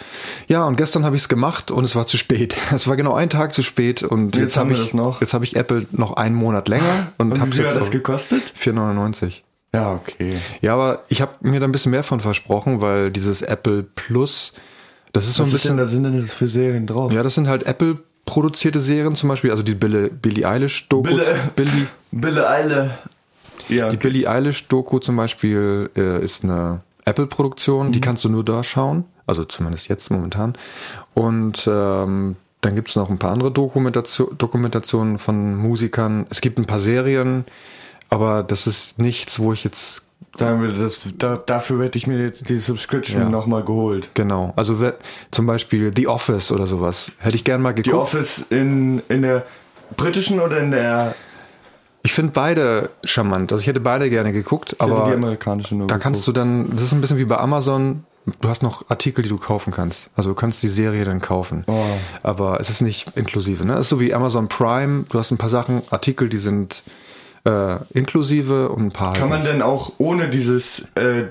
[0.47, 2.58] Ja, und gestern habe ich es gemacht und es war zu spät.
[2.73, 5.21] Es war genau ein Tag zu spät und jetzt, haben habe ich noch.
[5.21, 7.82] jetzt habe ich Apple noch einen Monat länger und, Und habe wie viel jetzt hat
[7.82, 8.41] das gekostet?
[8.60, 9.41] 4,99.
[9.73, 10.38] Ja, okay.
[10.62, 14.54] Ja, aber ich habe mir da ein bisschen mehr von versprochen, weil dieses Apple Plus,
[15.13, 15.78] das ist so Was ein ist denn bisschen.
[15.78, 17.12] da sind denn das für Serien drauf?
[17.12, 21.10] Ja, das sind halt Apple produzierte Serien zum Beispiel, also die Billie, Billie Eilish Doku.
[21.10, 22.97] Bille- Billie, Bille Eile.
[23.70, 23.90] Ja.
[23.90, 27.92] die Billie Eilish Doku zum Beispiel äh, ist eine Apple-Produktion, Mhm.
[27.94, 30.54] die kannst du nur da schauen, also zumindest jetzt momentan.
[31.14, 36.26] Und ähm, dann gibt's noch ein paar andere Dokumentation, Dokumentationen von Musikern.
[36.30, 37.46] Es gibt ein paar Serien,
[38.10, 40.04] aber das ist nichts, wo ich jetzt
[40.38, 43.30] Sagen wir, das, da, dafür hätte ich mir jetzt die Subscription Ja.
[43.30, 44.10] nochmal geholt.
[44.14, 44.54] genau.
[44.56, 44.76] Also
[45.32, 47.96] zum Beispiel The Office oder sowas hätte ich gern mal geguckt.
[47.96, 49.46] Office in, in der
[49.96, 51.16] britischen oder in der
[52.08, 53.52] Ich finde beide charmant.
[53.52, 56.72] Also ich hätte beide gerne geguckt, also aber die amerikanische nur da kannst du dann,
[56.74, 58.06] das ist ein bisschen wie bei Amazon,
[58.39, 60.10] du hast noch Artikel, die du kaufen kannst.
[60.15, 61.65] Also du kannst die Serie dann kaufen.
[61.67, 61.84] Oh.
[62.24, 63.65] Aber es ist nicht inklusive.
[63.65, 63.74] Ne?
[63.74, 66.82] Es ist so wie Amazon Prime, du hast ein paar Sachen, Artikel, die sind
[67.43, 69.12] äh, inklusive und ein paar.
[69.12, 71.26] Kann man halt denn auch ohne dieses äh,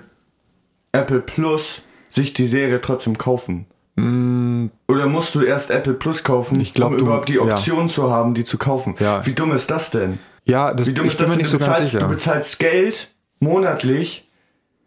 [0.92, 3.64] Apple Plus sich die Serie trotzdem kaufen?
[3.98, 6.60] Oder musst du erst Apple Plus kaufen, Mm.
[6.60, 7.40] Ich glaub, um du- überhaupt die ja.
[7.40, 8.94] Option zu haben, die zu kaufen?
[9.00, 9.24] Ja.
[9.24, 10.18] Wie dumm ist das denn?
[10.46, 11.38] Ja, das, Wie dumm ich ist bin das mir denn?
[11.42, 12.08] nicht Du so ganz bezahlst, du sicher.
[12.08, 13.08] bezahlst Geld
[13.40, 14.28] monatlich,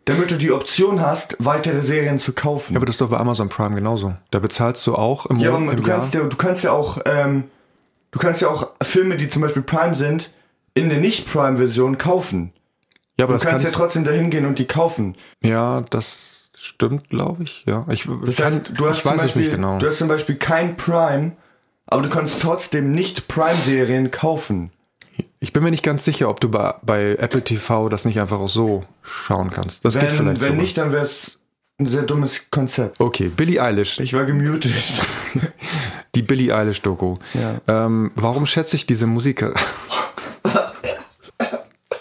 [0.05, 2.73] damit du die Option hast, weitere Serien zu kaufen.
[2.73, 4.15] Ja, aber das ist doch bei Amazon Prime genauso.
[4.31, 5.99] Da bezahlst du auch im Ja, aber Monat, du im Jahr.
[5.99, 7.43] kannst ja, du kannst ja auch, ähm,
[8.11, 10.31] du kannst ja auch Filme, die zum Beispiel Prime sind,
[10.73, 12.53] in der Nicht-Prime-Version kaufen.
[13.19, 15.15] ja, aber Du das kannst kannst, ja trotzdem dahin gehen und die kaufen.
[15.43, 17.63] ja, das stimmt, glaube ich.
[17.67, 19.77] Ja, ich, Das heißt, du hast ich weiß es Beispiel, nicht genau.
[19.77, 21.33] du hast zum Beispiel kein Prime,
[21.85, 24.71] aber du kannst trotzdem nicht Prime-Serien kaufen.
[25.39, 28.39] Ich bin mir nicht ganz sicher, ob du bei, bei Apple TV das nicht einfach
[28.39, 29.85] auch so schauen kannst.
[29.85, 30.61] Das geht Wenn, vielleicht wenn sogar.
[30.61, 31.39] nicht, dann wäre es
[31.79, 32.99] ein sehr dummes Konzept.
[32.99, 33.99] Okay, Billie Eilish.
[34.01, 34.73] Ich war gemutet.
[36.15, 37.15] Die Billie Eilish Doku.
[37.33, 37.85] Ja.
[37.85, 39.53] Ähm, warum schätze ich diese Musiker?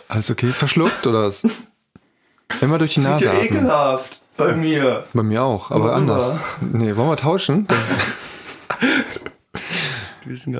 [0.09, 0.49] Alles okay?
[0.49, 1.43] Verschluckt oder was?
[2.61, 3.45] Immer durch die Das ist Nase ja atmen.
[3.45, 5.05] ekelhaft bei mir.
[5.13, 5.95] Bei mir auch, aber Worüber?
[5.95, 6.33] anders.
[6.61, 7.69] Nee, wollen wir tauschen?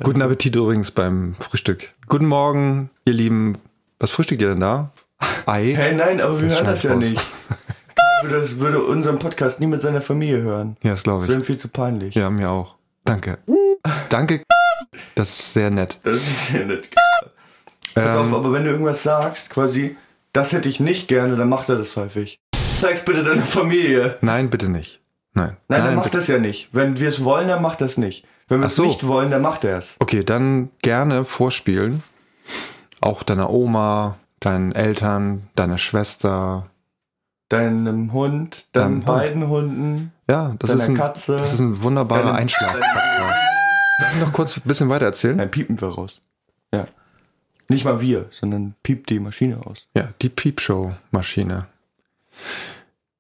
[0.03, 1.91] Guten Appetit übrigens beim Frühstück.
[2.07, 3.59] Guten Morgen, ihr Lieben.
[4.01, 4.93] Was frühstückt ihr denn da?
[5.45, 5.75] Ei?
[5.77, 7.27] Hey, nein, aber wir Das hören das ja ich nicht.
[8.31, 10.77] Das würde unseren Podcast nie mit seiner Familie hören.
[10.83, 11.35] Ja, das glaube Das ich.
[11.37, 12.15] wäre viel zu peinlich.
[12.17, 12.75] Ja, mir auch.
[13.05, 13.39] Danke.
[14.09, 14.43] Danke.
[15.15, 16.01] Das ist sehr nett.
[16.03, 16.89] Das ist ja nicht.
[17.95, 19.97] Pass auf, Ähm, aber wenn du irgendwas sagst, quasi,
[20.33, 22.41] das hätte ich nicht gerne, dann macht er das häufig.
[22.81, 24.17] Sag's bitte deiner Familie.
[24.23, 25.01] nein, bitte nicht.
[25.35, 25.57] Nein.
[25.69, 26.19] Nein, er macht bitte.
[26.19, 26.71] das ja nicht.
[26.73, 28.25] Wenn wir es wollen, dann macht es nicht.
[28.49, 28.85] Wenn wir es so.
[28.85, 29.97] nicht wollen, dann macht er es.
[29.99, 32.03] Okay, dann gerne vorspielen.
[33.01, 36.67] Auch deiner Oma, deinen Eltern, deiner Schwester.
[37.49, 39.07] Deinem Hund, deinen Deinem Hund.
[39.07, 40.13] beiden Hunden.
[40.29, 41.37] Ja, das ist ein, Katze.
[41.39, 42.75] das ist ein wunderbarer Einschlaf.
[42.75, 45.37] Darf ich noch kurz ein bisschen weiter erzählen?
[45.37, 46.21] Nein, piepen wir raus.
[46.73, 46.87] Ja.
[47.69, 49.89] Nicht mal wir, sondern piept die Maschine aus.
[49.95, 51.67] Ja, die Peepshow-Maschine.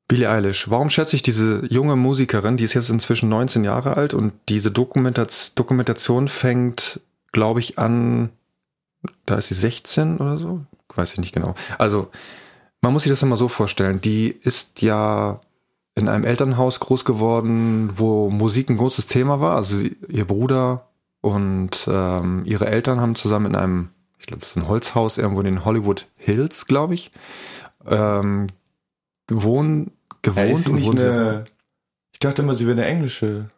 [0.09, 0.71] Billie Eilish.
[0.71, 4.71] Warum schätze ich diese junge Musikerin, die ist jetzt inzwischen 19 Jahre alt und diese
[4.71, 8.31] Dokumentation, Dokumentation fängt, glaube ich, an,
[9.27, 10.62] da ist sie 16 oder so?
[10.94, 11.55] Weiß ich nicht genau.
[11.77, 12.11] Also,
[12.81, 14.01] man muss sich das immer so vorstellen.
[14.01, 15.40] Die ist ja
[15.94, 19.57] in einem Elternhaus groß geworden, wo Musik ein großes Thema war.
[19.57, 20.88] Also sie, ihr Bruder
[21.21, 25.40] und ähm, ihre Eltern haben zusammen in einem, ich glaube, das ist ein Holzhaus irgendwo
[25.40, 27.11] in den Hollywood Hills, glaube ich,
[27.87, 28.47] ähm,
[29.27, 29.98] gewohnt, Hey,
[30.35, 31.45] gewohnt ist sie und sie- eine.
[32.12, 33.51] Ich dachte immer, sie wäre eine englische.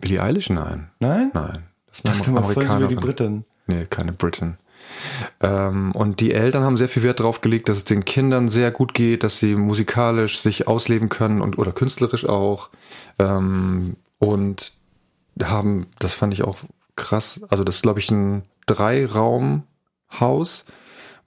[0.00, 0.50] Billie Eilish?
[0.50, 1.30] Nein, Nein?
[1.34, 1.62] nein.
[1.86, 2.94] Das dachte immer voll, sie wäre die.
[2.96, 3.44] Britin.
[3.66, 4.56] Nee, keine Britain.
[5.40, 8.72] Ähm, und die Eltern haben sehr viel Wert darauf gelegt, dass es den Kindern sehr
[8.72, 12.70] gut geht, dass sie musikalisch sich ausleben können und oder künstlerisch auch.
[13.20, 14.72] Ähm, und
[15.42, 16.58] haben, das fand ich auch
[16.96, 20.64] krass, also das ist, glaube ich, ein Drei-Raum-Haus,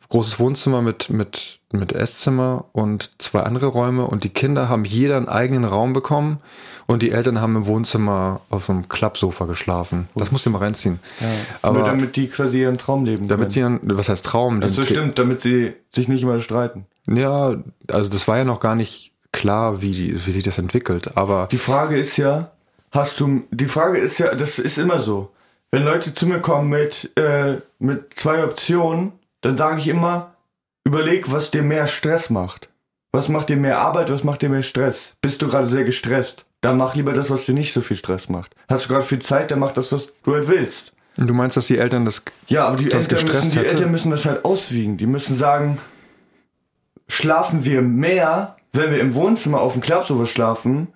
[0.10, 5.18] großes Wohnzimmer mit, mit, mit Esszimmer und zwei andere Räume und die Kinder haben jeder
[5.18, 6.40] einen eigenen Raum bekommen
[6.88, 10.08] und die Eltern haben im Wohnzimmer auf so einem Klappsofa geschlafen.
[10.16, 11.00] Das musst du mal reinziehen.
[11.62, 13.80] Aber Aber damit die quasi ihren Traum leben damit können.
[13.82, 14.62] sie, ihren- was heißt Traum?
[14.62, 16.86] das Den- stimmt, damit sie sich nicht immer streiten.
[17.08, 17.56] Ja,
[17.88, 21.58] also das war ja noch gar nicht klar, wie, wie sich das entwickelt, aber Die
[21.58, 22.52] Frage ist ja,
[22.92, 25.32] hast du, die Frage ist ja, das ist immer so.
[25.72, 29.12] Wenn Leute zu mir kommen mit, äh, mit zwei Optionen,
[29.42, 30.35] dann sage ich immer,
[30.86, 32.70] überleg, was dir mehr Stress macht.
[33.12, 35.16] Was macht dir mehr Arbeit, was macht dir mehr Stress?
[35.22, 36.46] Bist du gerade sehr gestresst?
[36.62, 38.56] Dann mach lieber das, was dir nicht so viel Stress macht.
[38.70, 40.94] Hast du gerade viel Zeit, dann mach das, was du halt willst.
[41.18, 43.70] du meinst, dass die Eltern das Ja, aber die Eltern, müssen, die hätte?
[43.70, 44.98] Eltern müssen das halt auswiegen.
[44.98, 45.78] Die müssen sagen,
[47.08, 50.90] schlafen wir mehr, wenn wir im Wohnzimmer auf dem Klappsofa schlafen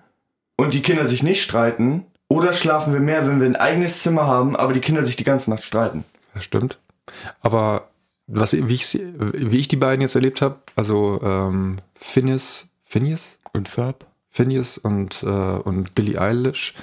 [0.56, 4.26] und die Kinder sich nicht streiten, oder schlafen wir mehr, wenn wir ein eigenes Zimmer
[4.28, 6.04] haben, aber die Kinder sich die ganze Nacht streiten.
[6.32, 6.78] Das stimmt.
[7.40, 7.89] Aber
[8.32, 13.38] was, wie, ich, wie ich die beiden jetzt erlebt habe, also ähm, Phineas, Phineas?
[13.52, 14.06] Und Ferb?
[14.30, 16.74] Phineas und, äh, und Billie Eilish.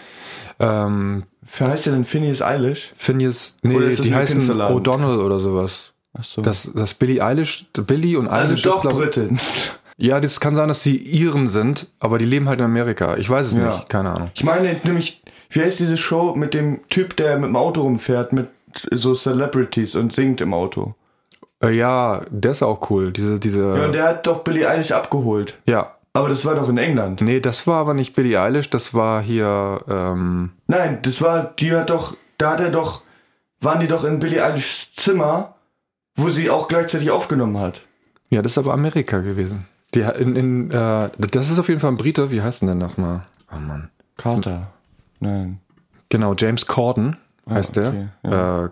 [0.60, 1.24] Ähm,
[1.58, 2.92] Wer heißt der denn Phineas Eilish?
[2.98, 4.42] Phineas, nee, die heißen?
[4.52, 5.94] O'Donnell oder sowas.
[6.18, 6.42] Ach so.
[6.42, 9.40] Das, das Billie Eilish, Billie und also Eilish doch ist, glaub, Britin.
[10.00, 13.18] Ja, das kann sein, dass sie Iren sind, aber die leben halt in Amerika.
[13.18, 13.66] Ich weiß es Ja.
[13.78, 14.32] nicht, keine Ahnung.
[14.36, 18.34] Ich meine nämlich, wie heißt diese Show mit dem Typ, der mit dem Auto rumfährt,
[18.34, 18.50] mit
[18.92, 20.94] so Celebrities und singt im Auto?
[21.64, 23.12] Äh, ja, der ist auch cool.
[23.12, 23.78] Diese, diese.
[23.78, 25.58] Ja, und der hat doch Billie Eilish abgeholt.
[25.68, 25.94] ja.
[26.14, 27.22] Aber das war doch in England.
[27.22, 31.72] Nee, das war aber nicht Billie Eilish, das war hier, ähm, Nein, das war, die
[31.76, 33.04] hat doch, da hat er doch,
[33.62, 35.54] waren die doch in Billie Eilishs Zimmer,
[36.16, 37.82] wo sie auch gleichzeitig aufgenommen hat.
[38.32, 39.68] ja, das ist aber Amerika gewesen.
[39.94, 42.76] Die, in, in, äh, das ist auf jeden Fall ein Brite, wie heißt denn der
[42.76, 43.22] nochmal?
[43.56, 43.92] Oh Mann.
[44.18, 44.72] Carter.
[45.20, 45.60] Nein.
[46.10, 47.18] Genau, James Corden
[47.48, 48.64] heißt Ah, okay, der.
[48.66, 48.70] Äh,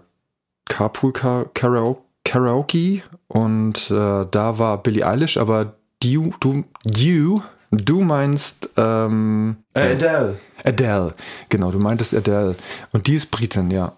[0.67, 8.01] Carpool Ka- Karaoke, Karaoke und äh, da war Billie Eilish, aber du, du, du, du
[8.01, 10.37] meinst ähm, Äh, Adele.
[10.63, 11.13] Adele.
[11.49, 12.55] Genau, du meintest Adele.
[12.91, 13.93] Und die ist Britin, ja.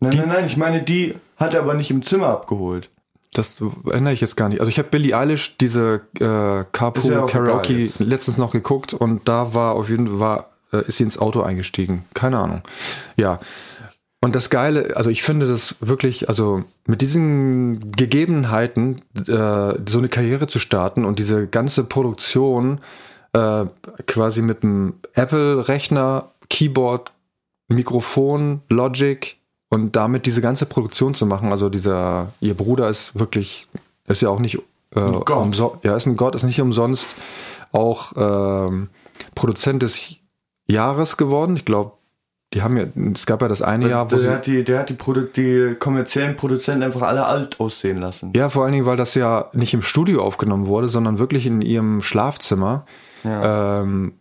[0.00, 2.90] Nein, nein, nein, ich meine, die hat er aber nicht im Zimmer abgeholt.
[3.34, 3.56] Das
[3.86, 4.60] erinnere ich jetzt gar nicht.
[4.60, 9.54] Also ich habe Billie Eilish diese äh, Carpool ja Karaoke letztens noch geguckt und da
[9.54, 12.04] war auf jeden Fall war, äh, ist sie ins Auto eingestiegen.
[12.12, 12.62] Keine Ahnung.
[13.16, 13.40] Ja.
[14.24, 20.08] Und das Geile, also ich finde das wirklich, also mit diesen Gegebenheiten äh, so eine
[20.08, 22.80] Karriere zu starten und diese ganze Produktion
[23.32, 23.64] äh,
[24.06, 27.10] quasi mit einem Apple-Rechner, Keyboard,
[27.66, 29.38] Mikrofon, Logic
[29.70, 31.50] und damit diese ganze Produktion zu machen.
[31.50, 33.66] Also dieser, ihr Bruder ist wirklich,
[34.06, 34.56] ist ja auch nicht
[34.94, 35.30] äh, Gott.
[35.30, 37.16] umso- ja, ist ein Gott, ist nicht umsonst
[37.72, 38.88] auch ähm,
[39.34, 40.16] Produzent des
[40.68, 41.56] Jahres geworden.
[41.56, 41.92] Ich glaube,
[42.54, 44.80] die haben ja, es gab ja das eine Jahr, wo der, sie, hat die, der
[44.80, 48.32] hat die, Produ die kommerziellen Produzenten einfach alle alt aussehen lassen.
[48.34, 51.62] ja, vor allen Dingen, weil das ja nicht im Studio aufgenommen wurde, sondern wirklich in
[51.62, 52.86] ihrem Schlafzimmer.
[53.24, 54.14] Ähm,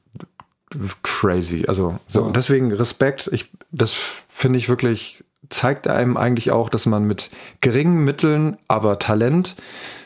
[1.03, 1.65] crazy.
[1.67, 3.29] Also so, und deswegen Respekt.
[3.33, 3.93] Ich, das
[4.29, 9.55] finde ich wirklich zeigt einem eigentlich auch, dass man mit geringen Mitteln, aber Talent,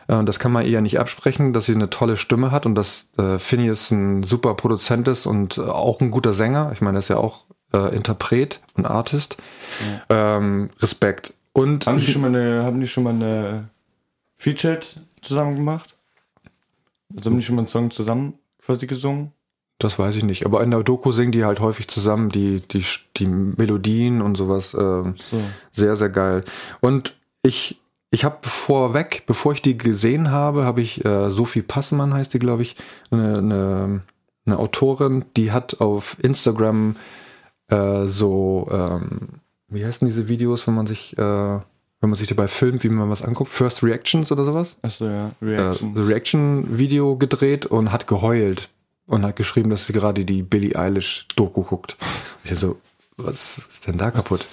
[0.08, 3.10] äh, das kann man ihr nicht absprechen, dass sie eine tolle Stimme hat und dass
[3.18, 6.72] äh, Phineas ein super Produzent ist und äh, auch ein guter Sänger.
[6.74, 9.38] Ich meine, er ist ja auch äh, Interpret und Artist.
[10.10, 11.34] Ähm, Respekt.
[11.54, 13.70] Und Haben die schon mal eine, haben die schon mal eine
[14.38, 15.96] Featured zusammen gemacht?
[17.16, 18.34] Also haben die schon mal einen Song zusammen
[18.64, 19.32] quasi gesungen?
[19.80, 20.46] Das weiß ich nicht.
[20.46, 22.84] Aber in der Doku singen die halt häufig zusammen die, die,
[23.18, 24.74] die Melodien und sowas.
[24.74, 25.42] Ähm, So.
[25.72, 26.44] Sehr, sehr geil.
[26.82, 32.14] Und ich, ich habe vorweg, bevor ich die gesehen habe, habe ich äh, Sophie Passmann
[32.14, 32.76] heißt die, glaube ich,
[33.12, 34.02] eine, eine,
[34.46, 36.96] eine Autorin, die hat auf Instagram
[37.70, 42.48] äh, so, ähm, wie heißen diese Videos, wenn man sich, äh, wenn man sich dabei
[42.48, 44.78] filmt, wie man was anguckt, First Reactions oder sowas?
[44.82, 45.32] Achso, ja.
[45.42, 45.96] äh, Reaction.
[45.96, 48.70] so Reaction-Video gedreht und hat geheult
[49.08, 51.98] und hat geschrieben, dass sie gerade die Billie Eilish-Doku guckt.
[52.48, 52.78] Ich so,
[53.18, 54.46] was ist denn da kaputt?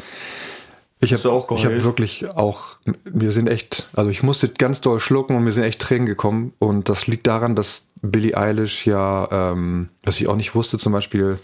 [1.00, 1.84] Ich habe auch ich hab geheult?
[1.84, 5.82] wirklich auch, wir sind echt, also ich musste ganz doll schlucken und mir sind echt
[5.82, 6.54] Tränen gekommen.
[6.58, 10.94] Und das liegt daran, dass Billie Eilish ja, ähm, was ich auch nicht wusste, zum
[10.94, 11.38] Beispiel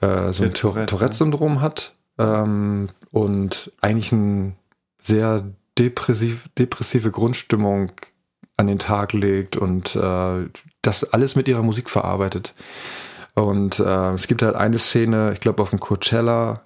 [0.00, 4.56] äh, so ein Ja, Tourette, Tourette-Syndrom hat ähm, und eigentlich ein
[5.00, 5.44] sehr
[5.78, 7.92] depressiv, depressive Grundstimmung
[8.56, 10.48] an den Tag legt und äh,
[10.82, 12.54] das alles mit ihrer Musik verarbeitet.
[13.34, 16.62] Und äh, es gibt halt eine Szene, ich glaube auf dem Coachella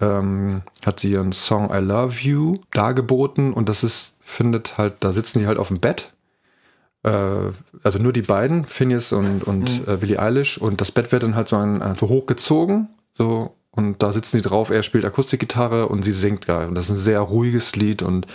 [0.00, 5.12] ähm, hat sie ihren Song I Love You dargeboten und das ist, findet halt, da
[5.12, 6.13] sitzen die halt auf dem Bett.
[7.04, 10.58] Äh, also nur die beiden, Phineas und, und äh, Billie Eilish.
[10.58, 13.54] Und das Bett wird dann halt so, ein, äh, so hochgezogen, so.
[13.70, 16.68] Und da sitzen die drauf, er spielt Akustikgitarre und sie singt geil.
[16.68, 18.02] Und das ist ein sehr ruhiges Lied.
[18.02, 18.26] Und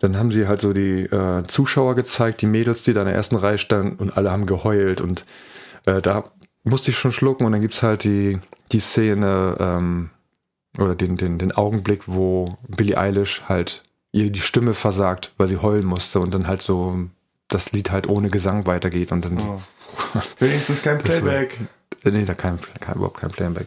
[0.00, 3.14] dann haben sie halt so die äh, Zuschauer gezeigt, die Mädels, die da in der
[3.14, 3.96] ersten Reihe standen.
[3.96, 5.00] Und alle haben geheult.
[5.00, 5.24] Und
[5.86, 6.24] äh, da
[6.62, 7.46] musste ich schon schlucken.
[7.46, 8.38] Und dann gibt's halt die,
[8.70, 10.10] die Szene ähm,
[10.76, 15.56] oder den, den, den Augenblick, wo Billie Eilish halt ihr die Stimme versagt, weil sie
[15.56, 16.20] heulen musste.
[16.20, 17.08] Und dann halt so
[17.48, 19.60] das Lied halt ohne Gesang weitergeht und dann Oh.
[20.38, 21.58] Wenigstens kein Das war- Playback.
[22.04, 23.66] äh, Nee, da kein, kein, überhaupt kein Playback.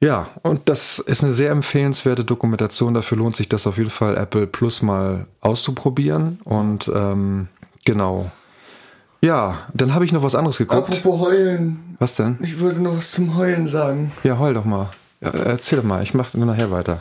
[0.00, 2.92] Ja, und das ist eine sehr empfehlenswerte Dokumentation.
[2.94, 6.40] Dafür lohnt sich das auf jeden Fall, Apple Plus mal auszuprobieren.
[6.44, 7.48] Und ähm,
[7.84, 8.30] genau.
[9.22, 10.88] Ja, dann habe ich noch was anderes geguckt.
[10.98, 11.96] Apropos heulen.
[11.98, 12.36] Was denn?
[12.42, 14.12] Ich würde noch was zum Heulen sagen.
[14.24, 14.90] Ja, heul doch mal.
[15.22, 17.00] Ja, erzähl doch mal, ich mache nachher weiter.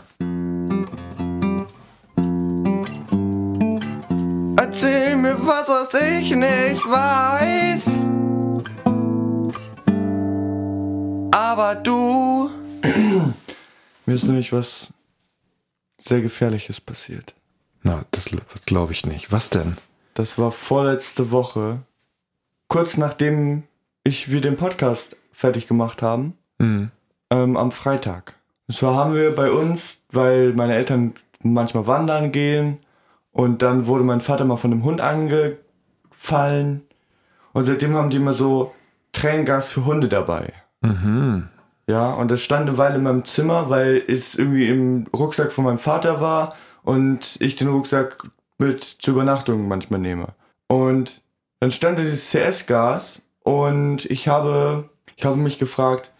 [5.83, 8.05] Was, ich nicht weiß.
[11.31, 12.49] Aber du.
[14.05, 14.89] mir ist nämlich was
[15.97, 17.33] sehr Gefährliches passiert.
[17.81, 18.29] Na, das,
[18.65, 19.31] glaube ich nicht.
[19.31, 19.75] Was denn?
[20.13, 21.79] Das war vorletzte Woche.
[22.67, 23.63] Kurz nachdem
[24.03, 26.37] ich wir den Podcast fertig gemacht haben.
[26.59, 26.91] Mhm.
[27.29, 28.35] ähm, am Freitag.
[28.67, 32.77] Und zwar haben wir bei uns, weil meine Eltern manchmal wandern gehen
[33.31, 35.01] und dann wurde mein Vater mal von einem Hund
[36.23, 36.81] angefallen
[37.53, 38.73] und seitdem haben die immer so
[39.11, 40.53] Tränengas für Hunde dabei.
[40.81, 41.49] Mhm.
[41.87, 45.65] Ja, und das stand eine Weile in meinem Zimmer, weil es irgendwie im Rucksack von
[45.65, 48.23] meinem Vater war und ich den Rucksack
[48.57, 50.29] mit zur Übernachtung manchmal nehme.
[50.67, 51.21] Und
[51.59, 56.11] dann stand da dieses CS-Gas und ich habe, ich habe mich gefragt,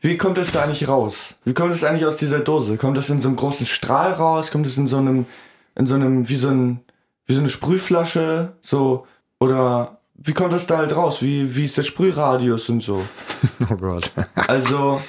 [0.00, 1.34] wie kommt es da eigentlich raus?
[1.44, 2.76] Wie kommt es eigentlich aus dieser Dose?
[2.76, 4.52] Kommt das in so einem großen Strahl raus?
[4.52, 5.26] Kommt es in so einem,
[5.74, 6.80] in so einem, wie so ein,
[7.26, 8.52] wie so eine Sprühflasche?
[8.62, 9.07] So,
[9.40, 11.22] oder wie kommt das da halt raus?
[11.22, 13.04] Wie, wie ist der Sprühradius und so?
[13.70, 14.10] Oh Gott.
[14.48, 15.00] Also,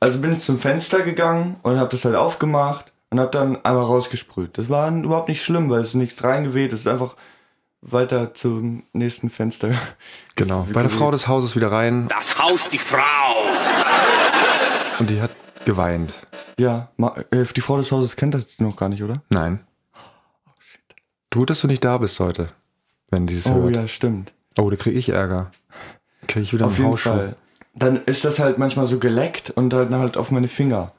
[0.00, 3.84] also bin ich zum Fenster gegangen und habe das halt aufgemacht und habe dann einmal
[3.84, 4.58] rausgesprüht.
[4.58, 6.72] Das war überhaupt nicht schlimm, weil es ist nichts reingeweht.
[6.74, 7.14] Es ist einfach
[7.80, 9.70] weiter zum nächsten Fenster.
[10.36, 10.68] Genau.
[10.72, 13.00] Bei der Frau des Hauses wieder rein Das Haus, die Frau.
[15.00, 15.30] und die hat
[15.64, 16.14] geweint.
[16.58, 19.22] Ja, ma- äh, die Frau des Hauses kennt das jetzt noch gar nicht, oder?
[19.30, 19.66] Nein.
[21.32, 22.50] Gut, dass du nicht da bist heute,
[23.10, 23.76] wenn dieses Oh hört.
[23.76, 24.32] ja, stimmt.
[24.58, 25.50] Oh, da kriege ich Ärger.
[26.26, 27.10] Kriege ich wieder Auf einen jeden Hausschuh.
[27.10, 27.36] Fall.
[27.74, 30.92] Dann ist das halt manchmal so geleckt und dann halt auf meine Finger.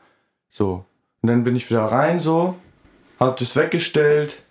[0.50, 0.86] So.
[1.22, 2.56] Und dann bin ich wieder rein so,
[3.20, 4.44] hab das weggestellt,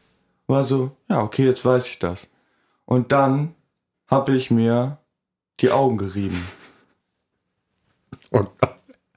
[0.46, 2.28] war so, ja, okay, jetzt weiß ich das.
[2.84, 3.54] Und dann
[4.08, 4.98] hab ich mir
[5.60, 6.46] die Augen gerieben.
[8.30, 8.48] Und,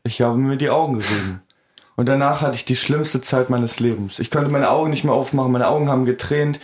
[0.04, 1.42] Ich habe mir die Augen gerieben.
[1.96, 4.18] Und danach hatte ich die schlimmste Zeit meines Lebens.
[4.20, 6.60] Ich konnte meine Augen nicht mehr aufmachen, meine Augen haben getränt.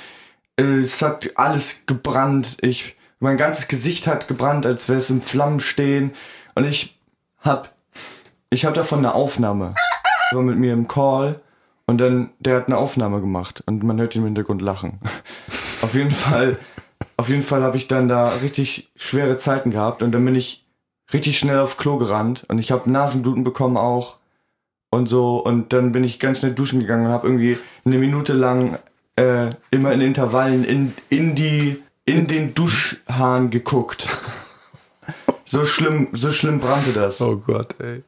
[0.57, 2.57] Es hat alles gebrannt.
[2.61, 6.13] Ich, mein ganzes Gesicht hat gebrannt, als wäre es in Flammen stehen.
[6.55, 6.99] Und ich
[7.39, 7.75] hab,
[8.49, 9.75] ich hab davon eine Aufnahme.
[10.31, 11.39] War mit mir im Call
[11.85, 14.99] und dann, der hat eine Aufnahme gemacht und man hört ihn im Hintergrund lachen.
[15.81, 16.57] auf jeden Fall,
[17.15, 20.67] auf jeden Fall habe ich dann da richtig schwere Zeiten gehabt und dann bin ich
[21.13, 24.17] richtig schnell auf Klo gerannt und ich habe Nasenbluten bekommen auch
[24.89, 28.33] und so und dann bin ich ganz schnell duschen gegangen und habe irgendwie eine Minute
[28.33, 28.77] lang
[29.17, 34.07] äh, immer in Intervallen in in die in den Duschhahn geguckt.
[35.49, 37.21] So schlimm, so schlimm brannte das.
[37.21, 38.03] oh Gott, ey.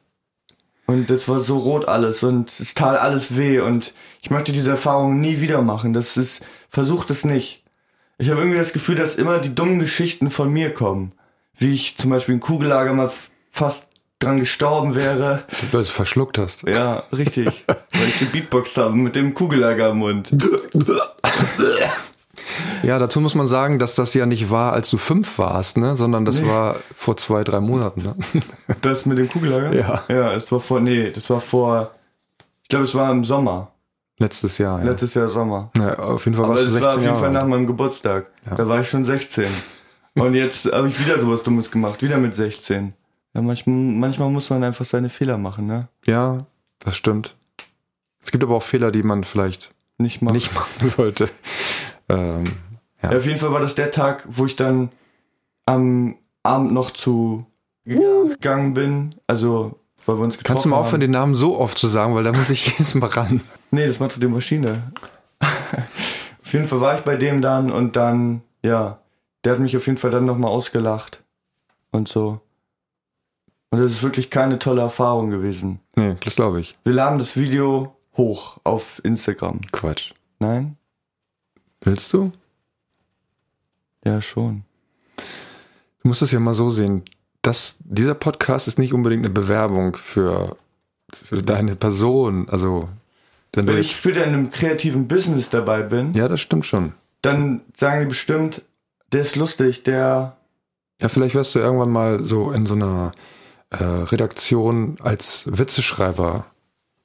[0.84, 4.68] Und das war so rot alles und es tat alles weh und ich möchte diese
[4.70, 5.94] Erfahrung nie wieder machen.
[5.94, 7.64] Das ist, versucht es nicht.
[8.18, 11.12] Ich habe irgendwie das Gefühl, dass immer die dummen Geschichten von mir kommen.
[11.56, 13.10] Wie ich zum Beispiel im Kugellager mal
[13.50, 13.86] fast
[14.20, 15.42] dran gestorben wäre.
[15.72, 16.62] Weil du verschluckt hast.
[16.68, 17.46] Ja, richtig.
[17.66, 20.30] Weil ich gebeatboxt habe mit dem Kugellager im Mund.
[22.82, 25.96] Ja, dazu muss man sagen, dass das ja nicht war, als du fünf warst, ne?
[25.96, 26.48] sondern das Nee.
[26.48, 28.02] war vor zwei, drei Monaten.
[28.02, 28.14] Ne?
[28.82, 29.74] Das mit dem Kugellager?
[29.74, 30.02] Ja.
[30.08, 31.90] Ja, das war vor, nee, das war vor,
[32.62, 33.72] ich glaube, es war im Sommer.
[34.18, 34.78] Letztes Jahr.
[34.80, 34.90] Ja.
[34.90, 35.70] Letztes Jahr Sommer.
[35.76, 37.46] ja, auf jeden Fall Aber warst du das 16 war auf jeden Jahre Fall nach
[37.46, 38.26] meinem Geburtstag.
[38.56, 39.46] Da war ich schon 16.
[40.14, 42.92] Und jetzt habe ich wieder sowas Dummes gemacht, wieder mit 16.
[43.34, 45.88] Ja, manchmal, manchmal muss man einfach seine Fehler machen, ne?
[46.06, 46.46] Ja,
[46.80, 47.36] das stimmt.
[48.24, 50.34] Es gibt aber auch Fehler, die man vielleicht Nicht machen.
[50.34, 51.28] nicht machen sollte.
[52.08, 52.44] Ähm,
[53.02, 54.90] Ja, auf jeden Fall war das der Tag, wo ich dann
[55.66, 57.46] am Abend noch zu
[57.84, 59.14] gegangen bin.
[59.26, 60.84] Also, weil wir uns getroffen kannst du mal haben.
[60.84, 63.40] aufhören, den Namen so oft zu sagen, weil da muss ich jedes Mal ran.
[63.70, 64.92] Nee, das macht doch die Maschine.
[65.40, 68.98] auf jeden Fall war ich bei dem dann und dann, ja,
[69.44, 71.22] der hat mich auf jeden Fall dann nochmal ausgelacht.
[71.92, 72.40] Und so.
[73.70, 75.80] Und das ist wirklich keine tolle Erfahrung gewesen.
[75.96, 76.76] Nee, das glaube ich.
[76.84, 79.60] Wir laden das Video hoch auf Instagram.
[79.72, 80.12] Quatsch.
[80.40, 80.76] Nein?
[81.80, 82.32] Willst du?
[84.04, 84.64] Ja, schon.
[85.16, 87.04] Du musst es ja mal so sehen.
[87.42, 90.56] Das, dieser Podcast ist nicht unbedingt eine Bewerbung für,
[91.12, 92.48] für deine Person.
[92.48, 92.88] Also,
[93.52, 96.92] wenn Wenn ich später in einem kreativen Business dabei bin, ja, das stimmt schon.
[97.22, 98.62] dann sagen die bestimmt,
[99.12, 100.36] der ist lustig, der,
[101.00, 103.10] Ja, vielleicht wirst du irgendwann mal so in so einer
[103.70, 106.46] äh, Redaktion als Witzeschreiber.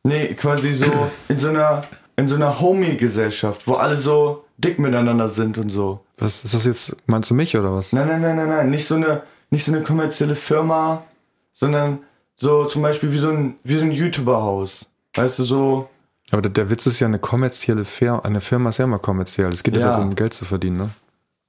[0.04, 0.86] nee, quasi so
[1.30, 1.84] in so einer,
[2.16, 6.02] in so einer Homie-Gesellschaft, wo alle so dick miteinander sind und so.
[6.18, 6.96] Was ist das jetzt?
[7.08, 7.92] Meinst du mich oder was?
[7.92, 11.04] Nein, nein, nein, nein, nein, nicht so eine, nicht so eine kommerzielle Firma,
[11.54, 12.00] sondern
[12.36, 14.86] so zum Beispiel wie so ein, wie so ein YouTuber-Haus.
[15.14, 15.90] Weißt du, so,
[16.32, 18.20] Aber der, der Witz ist ja eine kommerzielle Firma.
[18.20, 19.52] Eine Firma ist ja immer kommerziell.
[19.52, 19.88] Es geht ja, Ja.
[19.98, 20.90] darum, Geld zu verdienen, ne?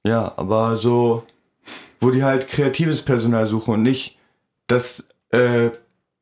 [0.05, 1.23] ja, aber so,
[1.99, 4.16] wo die halt kreatives Personal suchen und nicht
[4.67, 5.69] das äh,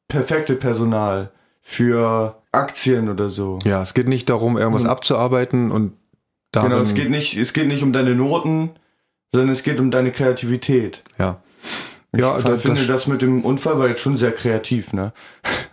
[0.07, 1.31] perfekte Personal
[1.61, 3.59] für Aktien oder so.
[3.63, 4.89] Ja, es geht nicht darum, irgendwas Mhm.
[4.89, 5.93] abzuarbeiten und
[6.51, 8.71] darin, Genau, es geht nicht, es geht nicht um deine Noten,
[9.33, 11.03] sondern es geht um deine Kreativität.
[11.17, 11.41] Ja.
[12.13, 15.11] Ich Ja, das- finde, das- das mit dem Unfall war jetzt schon sehr kreativ, ne?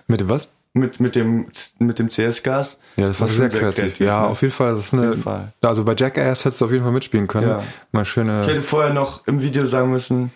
[0.08, 0.48] Mit dem was?
[0.74, 1.48] mit, mit dem,
[1.78, 2.78] mit dem CS-Gas.
[2.96, 4.00] Ja, das war schon sehr, kreativ.
[4.00, 4.26] Ja, ne?
[4.28, 4.74] auf jeden Fall.
[4.74, 5.52] Das ist eine, jeden Fall.
[5.62, 7.46] Also bei Jackass hättest du auf jeden Fall mitspielen können.
[7.46, 7.62] Ja.
[7.92, 8.46] Mal Ich schöne.
[8.46, 10.32] hätte vorher noch im Video sagen müssen,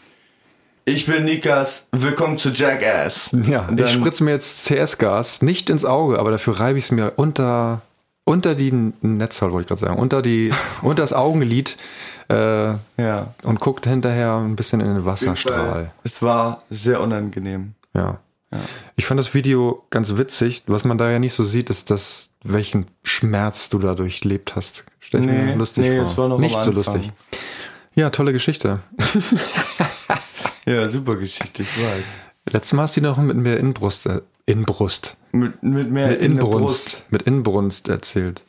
[0.88, 3.30] ich bin Nikas, willkommen zu Jackass.
[3.44, 7.14] Ja, ich spritze mir jetzt CS-Gas nicht ins Auge, aber dafür reibe ich es mir
[7.16, 7.82] unter,
[8.24, 8.72] unter die
[9.02, 11.76] Netzhaut, wollte ich gerade sagen, unter die, unter das Augenlid
[12.28, 12.34] äh,
[12.98, 13.34] Ja.
[13.42, 15.90] und guckt hinterher ein bisschen in den Wasserstrahl.
[16.04, 17.74] Es war sehr unangenehm.
[17.92, 18.18] Ja.
[18.94, 20.62] Ich fand das Video ganz witzig.
[20.68, 24.84] Was man da ja nicht so sieht, ist das, welchen Schmerz du da durchlebt hast.
[25.00, 26.04] Stell Nee, mir lustig nee, vor.
[26.06, 27.10] es war noch nicht so lustig.
[27.96, 28.78] Ja, tolle Geschichte.
[30.66, 32.04] Ja, super Geschichte, ich weiß.
[32.50, 36.20] Letztes Mal hast du die noch mit mehr Inbrust, äh, Inbrust, Mit, mit mehr mit
[36.20, 37.04] in Inbrunst, Brust.
[37.10, 38.42] mit Inbrunst erzählt.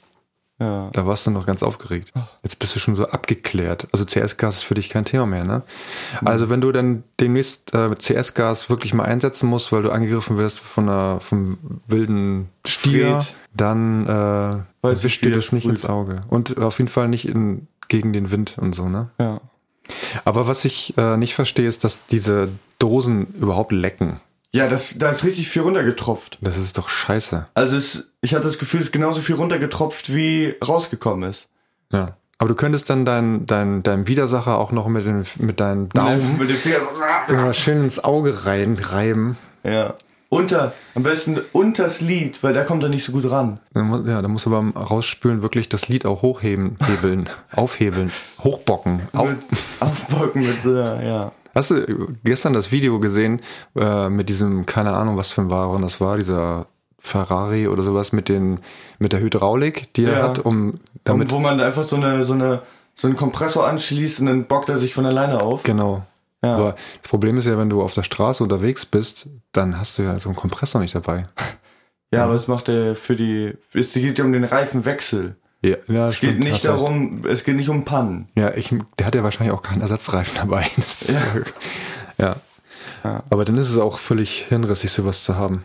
[0.59, 0.89] Ja.
[0.93, 2.11] Da warst du noch ganz aufgeregt.
[2.41, 3.87] Jetzt bist du schon so abgeklärt.
[3.91, 5.61] Also CS-Gas ist für dich kein Thema mehr, ne?
[6.25, 10.37] Also wenn du dann demnächst äh, mit CS-Gas wirklich mal einsetzen musst, weil du angegriffen
[10.37, 13.35] wirst von einer vom wilden Stier, Fred.
[13.53, 16.21] dann äh, Weiß ich, wisch wie dir das nicht ins Auge.
[16.27, 19.11] Und auf jeden Fall nicht in, gegen den Wind und so, ne?
[19.19, 19.39] ja.
[20.25, 22.49] Aber was ich äh, nicht verstehe, ist, dass diese
[22.79, 24.19] Dosen überhaupt lecken.
[24.51, 26.39] Ja, das, da ist richtig viel runtergetropft.
[26.41, 27.47] Das ist doch scheiße.
[27.53, 31.47] Also es, ich hatte das Gefühl, es ist genauso viel runtergetropft, wie rausgekommen ist.
[31.91, 32.17] Ja.
[32.39, 36.37] Aber du könntest dann dein, dein, deinem Widersacher auch noch mit, den, mit deinem Daumen
[36.37, 36.79] Mit dem Finger
[37.27, 39.37] so, schön ins Auge rein, reiben.
[39.63, 39.95] Ja.
[40.29, 43.59] Unter, am besten unters Lied, weil da kommt er nicht so gut ran.
[43.73, 48.11] Ja, da musst du beim Rausspülen wirklich das Lied auch hochheben, hebeln, aufhebeln,
[48.43, 49.01] hochbocken.
[49.13, 49.39] Auf, Mit
[49.79, 51.31] Aufbocken mit so, ja.
[51.55, 51.85] hast du
[52.25, 53.39] gestern das Video gesehen
[53.77, 56.65] äh, mit diesem, keine Ahnung, was für ein Waren das war, dieser
[56.99, 58.59] Ferrari oder sowas mit den
[58.99, 60.23] mit der Hydraulik, die er Ja.
[60.23, 60.73] hat, um
[61.05, 62.63] damit Und wo man einfach so eine, so eine,
[62.95, 65.63] so einen Kompressor anschließt und dann bockt er sich von alleine auf.
[65.63, 66.03] genau.
[66.43, 66.55] Ja.
[66.55, 70.03] Aber das Problem ist ja, wenn du auf der Straße unterwegs bist, dann hast du
[70.03, 71.23] ja so einen Kompressor nicht dabei.
[72.09, 75.35] Ja, aber es macht er für die, es geht ja um den Reifenwechsel.
[75.61, 76.73] Ja, ja Es geht stimmt, nicht hast recht.
[76.73, 78.27] darum, es geht nicht um Pannen.
[78.37, 80.65] Ja, ich, der hat ja wahrscheinlich auch keinen Ersatzreifen dabei.
[80.77, 81.09] Ist
[82.17, 82.37] ja.
[83.03, 83.23] ja.
[83.29, 85.63] Aber dann ist es auch völlig hirnrissig, sowas zu haben.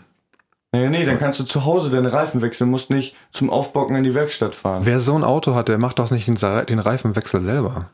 [0.73, 4.05] Nee, nee, dann kannst du zu Hause deine Reifen wechseln, musst nicht zum Aufbocken in
[4.05, 4.83] die Werkstatt fahren.
[4.85, 7.91] Wer so ein Auto hat, der macht doch nicht den Reifenwechsel selber.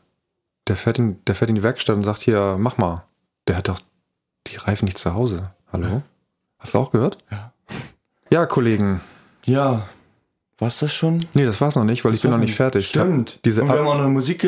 [0.69, 3.03] Der fährt, in, der fährt in die Werkstatt und sagt hier, mach mal.
[3.47, 3.79] Der hat doch
[4.47, 5.51] die Reifen nicht zu Hause.
[5.73, 6.03] Hallo?
[6.59, 7.17] Hast du auch gehört?
[7.31, 7.51] Ja.
[8.31, 9.01] Ja, Kollegen.
[9.45, 9.89] Ja.
[10.59, 11.25] War's das schon?
[11.33, 12.87] Nee, das war's noch nicht, weil ich bin noch nicht fertig.
[12.87, 13.39] Stimmt.
[13.45, 14.47] Diese Und wir Ab- haben auch noch eine Musik.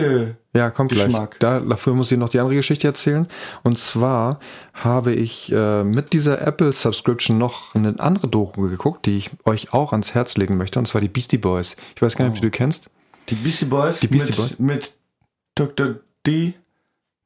[0.53, 1.05] Ja, kommt gleich.
[1.05, 1.37] Geschmack.
[1.39, 3.27] Da, dafür muss ich noch die andere Geschichte erzählen.
[3.63, 4.39] Und zwar
[4.73, 9.73] habe ich äh, mit dieser Apple Subscription noch eine andere Doku geguckt, die ich euch
[9.73, 10.77] auch ans Herz legen möchte.
[10.77, 11.77] Und zwar die Beastie Boys.
[11.95, 12.89] Ich weiß gar nicht, ob du die kennst.
[13.29, 14.01] Die Beastie Boys.
[14.01, 14.59] Die Beastie mit, Boys.
[14.59, 14.93] Mit
[15.55, 15.95] Dr.
[16.27, 16.53] D,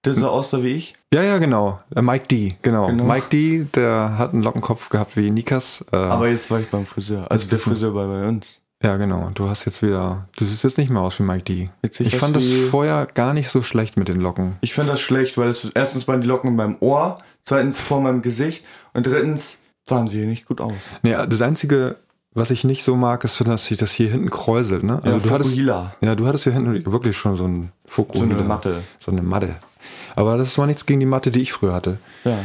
[0.03, 0.93] der so aussah wie ich.
[1.13, 1.79] Ja, ja, genau.
[1.95, 2.87] Äh, Mike D, genau.
[2.87, 3.05] Genau.
[3.05, 5.83] Mike D, der hat einen Lockenkopf gehabt wie Nikas.
[5.91, 7.29] Äh, Aber jetzt war ich beim Friseur.
[7.31, 8.61] Also der Friseur war bei uns.
[8.83, 9.31] ja, genau.
[9.33, 11.69] Du hast jetzt wieder, du siehst jetzt nicht mehr aus wie Mike D.
[11.83, 14.57] Jetzt ich fand das vorher gar nicht so schlecht mit den Locken.
[14.61, 18.01] Ich fand das schlecht, weil es erstens waren die Locken in meinem Ohr, zweitens vor
[18.01, 20.73] meinem Gesicht und drittens sahen sie nicht gut aus.
[21.03, 21.95] Nee, das einzige,
[22.35, 24.99] was ich nicht so mag, ist, dass sich das hier hinten kräuselt, ne?
[25.03, 28.27] Also Ja, du hattest, ja, du hattest hier hinten wirklich schon so ein Fukuhila.
[28.27, 28.83] So eine Matte.
[28.99, 29.55] So eine Matte.
[30.15, 31.97] Aber das war nichts gegen die Matte, die ich früher hatte.
[32.23, 32.37] Ja.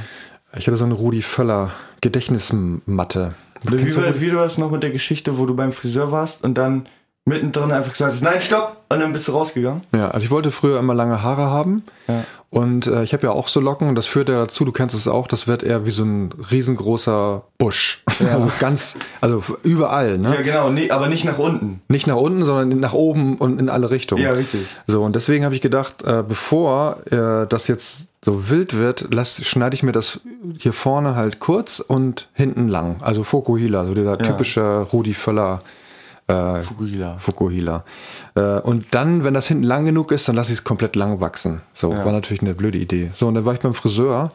[0.56, 1.70] Ich hatte so eine Rudi Völler
[2.00, 3.34] Gedächtnismatte.
[3.62, 6.56] Wie, war- wie du das noch mit der Geschichte, wo du beim Friseur warst und
[6.56, 6.86] dann
[7.30, 8.76] mittendrin einfach gesagt hast, nein, stopp!
[8.90, 9.82] Und dann bist du rausgegangen?
[9.94, 11.84] Ja, also ich wollte früher immer lange Haare haben.
[12.08, 12.24] Ja.
[12.50, 14.92] Und äh, ich habe ja auch so Locken und das führt ja dazu, du kennst
[14.96, 18.02] es auch, das wird eher wie so ein riesengroßer Busch.
[18.20, 20.34] Also ganz, also überall, ne?
[20.34, 21.80] Ja, genau, nee, aber nicht nach unten.
[21.88, 24.22] Nicht nach unten, sondern nach oben und in alle Richtungen.
[24.22, 24.66] Ja, richtig.
[24.86, 29.44] So, und deswegen habe ich gedacht, äh, bevor äh, das jetzt so wild wird, lass,
[29.44, 30.20] schneide ich mir das
[30.58, 32.96] hier vorne halt kurz und hinten lang.
[33.00, 35.60] Also Fokuhila, so dieser typische Rudi Völler
[36.30, 37.16] äh, Fukuhila.
[37.18, 37.84] Fukuhila.
[38.34, 41.20] Äh, und dann, wenn das hinten lang genug ist, dann lasse ich es komplett lang
[41.20, 41.60] wachsen.
[41.74, 42.04] So, Ja.
[42.04, 43.10] war natürlich eine blöde Idee.
[43.14, 44.30] So, und dann war ich beim Friseur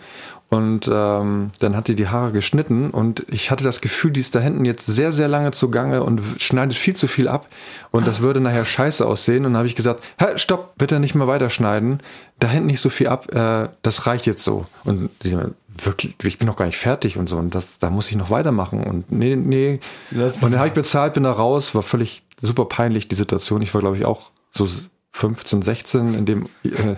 [0.49, 4.35] und ähm, dann hat die die Haare geschnitten und ich hatte das Gefühl, die ist
[4.35, 7.47] da hinten jetzt sehr, sehr lange zugange und schneidet viel zu viel ab
[7.91, 9.45] und das würde nachher scheiße aussehen.
[9.45, 11.99] Und dann habe ich gesagt, Hä, stopp, bitte nicht mehr weiterschneiden.
[12.39, 14.65] Da hinten nicht so viel ab, äh, das reicht jetzt so.
[14.83, 15.39] Und so,
[15.81, 18.29] wirklich, ich bin noch gar nicht fertig und so und das, da muss ich noch
[18.29, 19.79] weitermachen und nee, nee.
[20.11, 23.61] Lass- und dann habe ich bezahlt, bin da raus, war völlig super peinlich die Situation.
[23.61, 24.67] Ich war glaube ich auch so
[25.13, 26.95] 15, 16 in dem äh,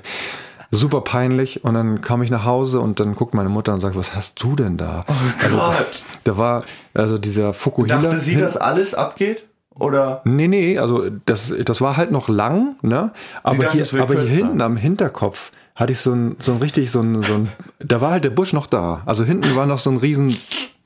[0.72, 3.96] super peinlich und dann kam ich nach Hause und dann guckt meine Mutter und sagt,
[3.96, 5.04] was hast du denn da?
[5.08, 6.04] Oh Gott.
[6.24, 6.64] Da war
[6.94, 8.02] also dieser Fukuhila.
[8.02, 9.46] Dachte sie, hin- dass alles abgeht?
[9.80, 10.22] Oder?
[10.26, 13.14] Nee, nee, also das, das war halt noch lang, ne?
[13.44, 17.00] Aber, hier, aber hier hinten am Hinterkopf hatte ich so ein, so ein richtig, so
[17.02, 17.50] ein, so ein,
[17.80, 19.04] da war halt der Busch noch da.
[19.06, 20.36] Also hinten war noch so ein riesen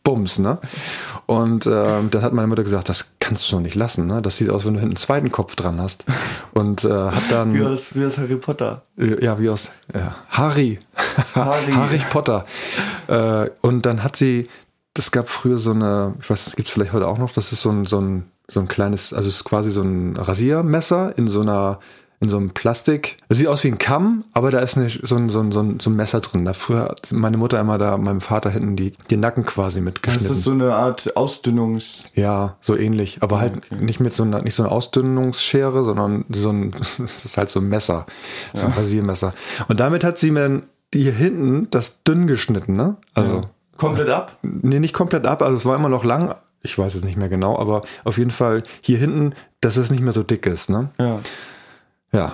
[0.04, 0.60] Bums, ne?
[1.28, 4.06] Und ähm, dann hat meine Mutter gesagt, das kannst du doch nicht lassen.
[4.06, 4.22] Ne?
[4.22, 6.04] Das sieht aus, wenn du hinten einen zweiten Kopf dran hast.
[6.54, 7.54] Und äh, hat dann...
[7.54, 8.82] Wie aus, wie aus Harry Potter.
[8.98, 10.80] Ja, wie aus ja, Harry.
[11.36, 11.72] Harry.
[11.72, 12.46] Harry Potter.
[13.08, 14.50] Äh, und dann hat sie,
[14.94, 17.62] das gab früher so eine, ich weiß, das gibt's vielleicht heute auch noch, das ist
[17.62, 21.30] so ein, so ein, so ein kleines, also es ist quasi so ein Rasiermesser in
[21.30, 21.80] so einer,
[22.22, 23.18] in so einem Plastik.
[23.28, 25.60] Das sieht aus wie ein Kamm, aber da ist eine, so, ein, so, ein, so,
[25.60, 26.46] ein, so ein Messer drin.
[26.46, 29.86] Da früher hat meine Mutter immer da meinem Vater hinten die, den Nacken quasi Das
[29.86, 30.32] mitgeschnitten.
[30.32, 32.10] ist so eine Art Ausdünnungs...
[32.14, 33.18] Ja, so ähnlich.
[33.22, 33.84] Aber halt okay.
[33.84, 37.60] nicht mit so einer, nicht so einer Ausdünnungsschere, sondern so ein, das ist halt so
[37.60, 38.06] ein Messer.
[38.54, 39.34] So ein Rasiermesser.
[39.68, 42.98] Und damit hat sie mir dann hier hinten das dünn geschnitten, ne?
[43.14, 43.44] Also,
[43.78, 44.38] Komplett ab?
[44.44, 46.36] nee, nicht komplett ab, also es war immer noch lang.
[46.62, 50.04] Ich weiß es nicht mehr genau, aber auf jeden Fall hier hinten, dass es nicht
[50.04, 50.90] mehr so dick ist, ne?
[51.00, 51.20] Ja.
[52.12, 52.34] Ja.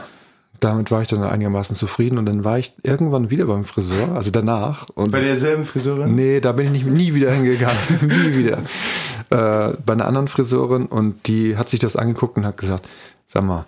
[0.60, 4.32] Damit war ich dann einigermaßen zufrieden und dann war ich irgendwann wieder beim Friseur, also
[4.32, 4.90] danach.
[4.96, 6.16] Und Bei derselben Friseurin?
[6.16, 7.78] Nee, da bin ich nicht, nie wieder hingegangen.
[8.02, 8.58] nie wieder.
[9.30, 12.88] Äh, bei einer anderen Friseurin und die hat sich das angeguckt und hat gesagt,
[13.28, 13.66] sag mal,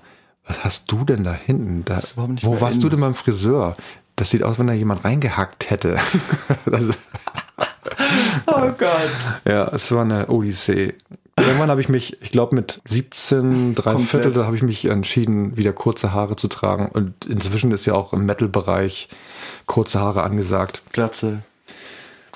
[0.47, 1.85] was hast du denn da hinten?
[1.85, 2.81] Da, wo warst in.
[2.81, 3.75] du denn beim Friseur?
[4.15, 5.97] Das sieht aus, wenn da jemand reingehackt hätte.
[6.65, 6.89] das,
[8.47, 9.11] Oh Gott.
[9.45, 10.95] ja, es war eine Odyssee.
[11.41, 14.09] Irgendwann habe ich mich, ich glaube mit 17, drei Komplett.
[14.09, 16.89] Viertel, da habe ich mich entschieden, wieder kurze Haare zu tragen.
[16.91, 19.09] Und inzwischen ist ja auch im Metal-Bereich
[19.65, 20.81] kurze Haare angesagt.
[20.91, 21.41] Glatze.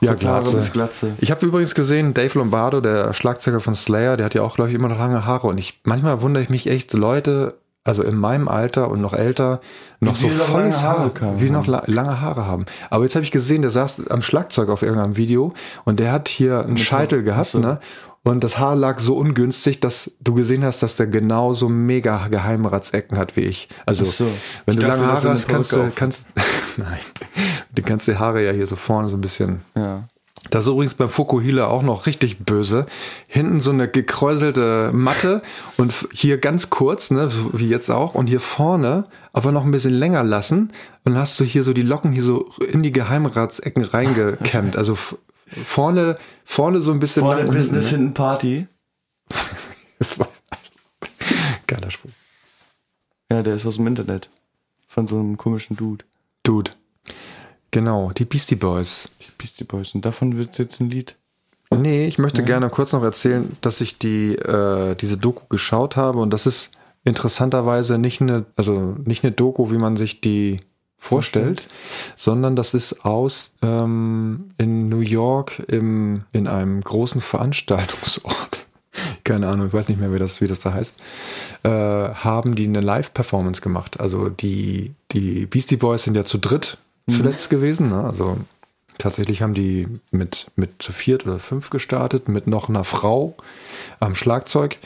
[0.02, 0.70] Ja, Haare Glatze.
[0.72, 1.12] Glatze.
[1.20, 4.70] Ich habe übrigens gesehen, Dave Lombardo, der Schlagzeuger von Slayer, der hat ja auch, glaube
[4.70, 5.48] ich, immer noch lange Haare.
[5.48, 9.60] Und ich manchmal wundere ich mich echt, Leute, also in meinem Alter und noch älter,
[10.00, 11.42] noch Wie so volles Haare Haar, kamen.
[11.42, 12.66] wie noch la lange Haare haben.
[12.90, 16.30] Aber jetzt habe ich gesehen, der saß am Schlagzeug auf irgendeinem Video und der hat
[16.30, 17.80] hier einen Scheitel gehabt, ne?
[18.26, 23.18] Und das Haar lag so ungünstig, dass du gesehen hast, dass der genauso mega Geheimratsecken
[23.18, 23.68] hat wie ich.
[23.86, 24.26] Also, so.
[24.66, 26.26] wenn Ich du lange Haare hast, kannst du, kannst,
[26.78, 27.00] nein,
[27.76, 30.04] du kannst die Haare ja hier so vorne so ein bisschen Ja.
[30.52, 32.86] das ist übrigens beim Fukuhila auch noch richtig böse.
[33.28, 35.42] Hinten so eine gekräuselte Matte
[35.76, 39.04] und hier ganz kurz, ne, so wie jetzt auch, und hier vorne
[39.34, 40.70] aber noch ein bisschen länger lassen.
[41.04, 44.78] Und dann hast du hier so die Locken hier so in die Geheimratsecken reingekämmt.
[44.78, 44.98] Also
[45.66, 47.98] vorne, vorne so ein bisschen Vorne Business, ne?
[47.98, 48.68] hinten Party.
[51.68, 52.12] Geiler Spruch.
[53.32, 54.30] Ja, der ist aus dem Internet.
[54.88, 56.06] Von so einem komischen Dude.
[56.44, 56.72] Dude.
[57.72, 59.10] Genau, die Beastie Boys.
[59.22, 59.96] Die Beastie Boys.
[59.96, 61.16] Und davon wird jetzt ein Lied.
[61.76, 66.20] Nee, ich möchte gerne kurz noch erzählen, dass ich die äh, diese Doku geschaut habe
[66.20, 66.70] und das ist
[67.04, 70.60] interessanterweise nicht eine also nicht eine Doku, wie man sich die
[71.04, 71.68] vorstellt,
[72.16, 78.68] sondern das ist aus ähm, in New York im in einem großen Veranstaltungsort.
[79.24, 80.96] Keine Ahnung, ich weiß nicht mehr, wie das wie das da heißt.
[81.64, 84.00] Äh, haben die eine Live-Performance gemacht.
[84.00, 86.78] Also die die Beastie Boys sind ja zu dritt
[87.10, 88.04] zuletzt gewesen, ne?
[88.06, 88.38] Also
[89.00, 93.36] Tatsächlich haben die mit, mit zu viert oder fünf gestartet, mit noch einer Frau
[94.00, 94.78] am Schlagzeug.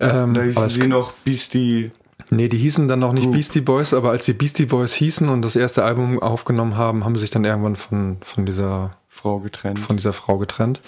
[0.00, 1.90] Ähm, Da hießen sie noch Beastie.
[2.30, 3.34] Nee, die hießen dann noch nicht Group.
[3.34, 7.14] Beastie Boys, aber als die Beastie Boys hießen und das erste Album aufgenommen haben, haben
[7.14, 9.78] sie sich dann irgendwann von, von dieser Frau getrennt.
[9.78, 10.80] von dieser Frau getrennt.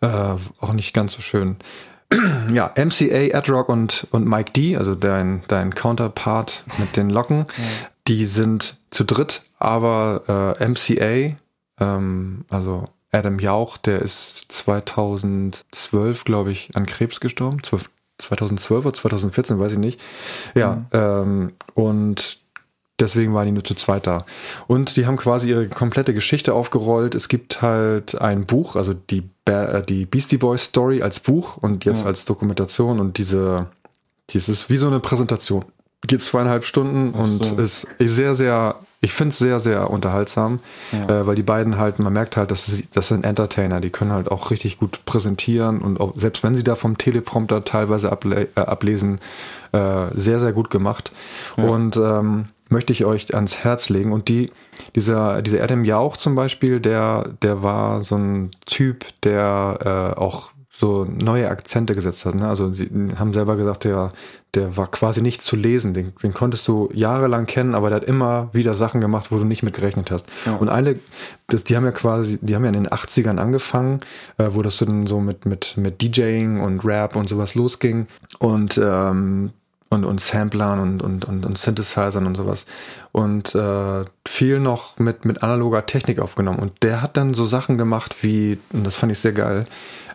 [0.00, 1.56] Äh, auch nicht ganz so schön.
[2.52, 7.46] ja, MCA, Adrock und, und Mike D, also dein, dein Counterpart mit den Locken,
[8.08, 11.36] die sind zu dritt, aber äh, MCA,
[11.80, 17.62] ähm, also Adam Jauch, der ist 2012, glaube ich, an Krebs gestorben.
[17.62, 20.00] 12, 2012 oder 2014, weiß ich nicht.
[20.54, 22.38] Ja, ähm, und
[23.00, 24.26] Deswegen waren die nur zu zweit da.
[24.66, 27.14] Und die haben quasi ihre komplette Geschichte aufgerollt.
[27.14, 31.58] Es gibt halt ein Buch, also die, Ba- äh, die Beastie Boys Story als Buch
[31.58, 33.66] und jetzt als Dokumentation und diese,
[34.30, 35.64] dieses wie so eine Präsentation.
[36.08, 37.54] Geht zweieinhalb Stunden und so.
[37.58, 40.58] ist sehr, sehr, ich finde es sehr, sehr unterhaltsam,
[40.92, 44.12] äh, weil die beiden halt, man merkt halt, dass sie, das sind Entertainer, die können
[44.12, 48.48] halt auch richtig gut präsentieren und auch, selbst wenn sie da vom Teleprompter teilweise able
[48.56, 49.20] äh, ablesen,
[49.72, 51.12] äh, sehr, sehr gut gemacht.
[51.56, 54.12] Und ähm, möchte ich euch ans Herz legen.
[54.12, 54.50] Und die,
[54.94, 60.52] dieser, dieser Adam Jauch zum Beispiel, der, der war so ein Typ, der äh, auch
[60.78, 62.36] so neue Akzente gesetzt hat.
[62.36, 62.46] Ne?
[62.46, 64.12] Also sie haben selber gesagt, der,
[64.54, 65.92] der war quasi nicht zu lesen.
[65.92, 69.44] Den, den konntest du jahrelang kennen, aber der hat immer wieder Sachen gemacht, wo du
[69.44, 70.26] nicht mit gerechnet hast.
[70.60, 71.00] Und alle,
[71.48, 74.00] das, die haben ja quasi, die haben ja in den 80ern angefangen,
[74.38, 78.06] äh, wo das dann so mit, mit, mit DJing und Rap und sowas losging.
[78.38, 79.50] Und ähm,
[79.90, 82.66] und, und Samplern und, und, und, und Synthesizern und sowas.
[83.12, 86.58] Und äh, viel noch mit, mit analoger Technik aufgenommen.
[86.58, 89.66] Und der hat dann so Sachen gemacht wie, und das fand ich sehr geil,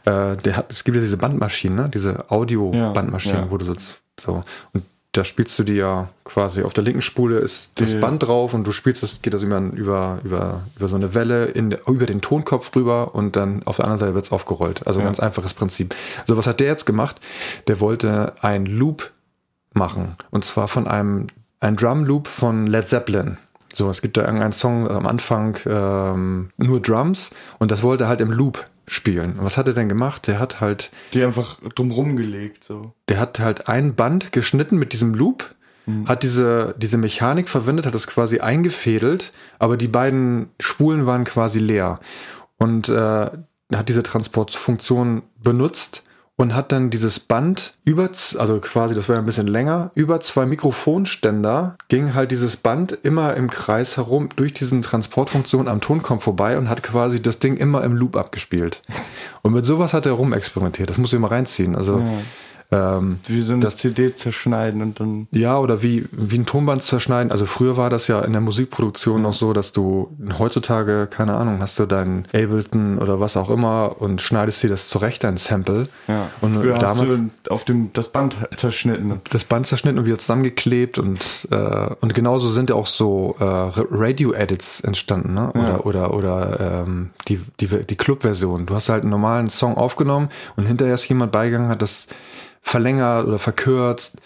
[0.05, 1.89] äh, der hat, es gibt ja diese Bandmaschinen, ne?
[1.89, 3.51] diese Audio-Bandmaschinen, Ja, ja.
[3.51, 3.75] wo du so,
[4.19, 4.41] so,
[4.73, 7.99] und da spielst du dir ja quasi auf der linken Spule ist das.
[7.99, 11.45] Band drauf und du spielst das, geht das über, über, über, über so eine Welle
[11.45, 14.87] in, über den Tonkopf rüber und dann auf der anderen Seite wird's aufgerollt.
[14.87, 15.05] Also Ja.
[15.05, 15.93] ganz einfaches Prinzip.
[16.27, 17.17] So, was hat der jetzt gemacht?
[17.67, 19.11] Der wollte ein Loop
[19.73, 20.15] machen.
[20.31, 21.27] Und zwar von einem,
[21.59, 23.37] ein Drum Loop von Led Zeppelin.
[23.75, 28.07] So, es gibt da irgendeinen Song am Anfang, ähm, nur Drums und das wollte er
[28.07, 29.39] halt im Loop spielen.
[29.39, 30.27] Und was hat er denn gemacht?
[30.27, 32.93] Der hat halt Die einfach drumrum gelegt, so.
[33.09, 35.55] der hat halt ein Band geschnitten mit diesem Loop,
[36.05, 41.59] hat diese, diese Mechanik verwendet, hat das quasi eingefädelt, aber die beiden Spulen waren quasi
[41.59, 41.99] leer.
[42.57, 43.29] Und äh,
[43.73, 46.03] hat diese Transportfunktion benutzt
[46.35, 50.45] und hat dann dieses Band über, also quasi, das war ein bisschen länger, über zwei
[50.45, 56.57] Mikrofonständer ging halt dieses Band immer im Kreis herum durch diesen Transportfunktion am Tonkopf vorbei
[56.57, 58.81] und hat quasi das Ding immer im Loop abgespielt.
[59.43, 60.89] Und mit sowas hat er rumexperimentiert.
[60.89, 61.75] Das muss ich mal reinziehen.
[61.75, 62.03] Also
[62.71, 65.27] ähm, Wie so eine CD zerschneiden und dann.
[65.31, 67.31] ja, oder wie, wie ein Tonband zerschneiden.
[67.31, 71.59] Also früher war das ja in der Musikproduktion noch so, dass du heutzutage, keine Ahnung,
[71.61, 75.87] hast du deinen Ableton oder was auch immer und schneidest dir das zurecht, dein Sample.
[76.07, 76.29] Ja.
[76.41, 79.21] Und Früher damals du auf dem das Band zerschnitten.
[79.29, 83.43] das Band zerschnitten und wieder zusammengeklebt und äh, und genauso sind ja auch so äh,
[83.43, 85.51] Radio-Edits entstanden, ne?
[85.53, 85.79] Oder Ja.
[85.81, 88.65] oder oder ähm, die die die Club-Version.
[88.65, 92.07] Du hast halt einen normalen Song aufgenommen und hinterher ist jemand beigegangen, hat das
[92.63, 94.17] verlängert oder verkürzt.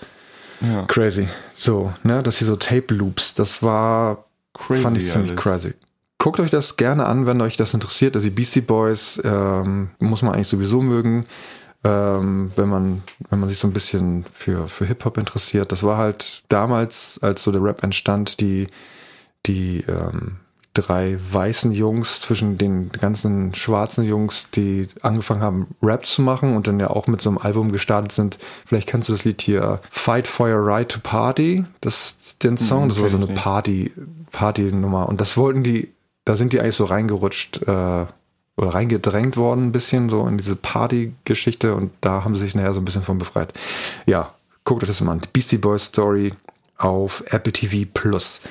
[0.62, 0.86] Ja.
[0.86, 1.28] Crazy.
[1.54, 5.44] So, ne, dass hier so Tape Loops, das war Crazy fand ich ziemlich alles.
[5.44, 5.74] crazy.
[6.18, 8.16] Guckt euch das gerne an, wenn euch das interessiert.
[8.16, 11.26] Also die Beastie Boys ähm, muss man eigentlich sowieso mögen,
[11.84, 15.72] ähm, wenn man wenn man sich so ein bisschen für für Hip Hop interessiert.
[15.72, 18.68] Das war halt damals, als so der Rap entstand, die
[19.46, 20.38] die ähm,
[20.82, 26.68] drei weißen Jungs zwischen den ganzen schwarzen Jungs, die angefangen haben, Rap zu machen und
[26.68, 28.38] dann ja auch mit so einem Album gestartet sind.
[28.66, 31.66] Vielleicht kennst du das Lied hier Fight for Your Right to Party.
[31.82, 33.28] Das ist den Song, das war so eine.
[33.28, 33.92] Party,
[34.32, 35.10] Party-Nummer.
[35.10, 35.90] Und das wollten die,
[36.26, 38.06] da sind die eigentlich so reingerutscht, äh,
[38.58, 42.74] oder reingedrängt worden, ein bisschen so in diese Party-Geschichte und da haben sie sich nachher
[42.74, 43.54] so ein bisschen von befreit.
[44.08, 45.22] Ja, guckt euch das mal an.
[45.22, 46.34] Die Beastie Boys Story
[46.78, 48.42] auf Apple TV Plus.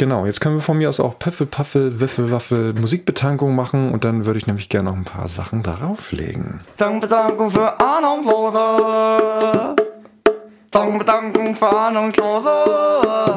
[0.00, 4.02] Genau, jetzt können wir von mir aus auch Pöffel, Paffel, Wiffel, Waffel, Musikbetankung machen und
[4.02, 6.58] dann würde ich nämlich gerne noch ein paar Sachen darauf legen.
[6.78, 9.76] Dankbedankung für Ahnungslose.
[10.70, 13.36] Dankbedankung für Ahnungslose.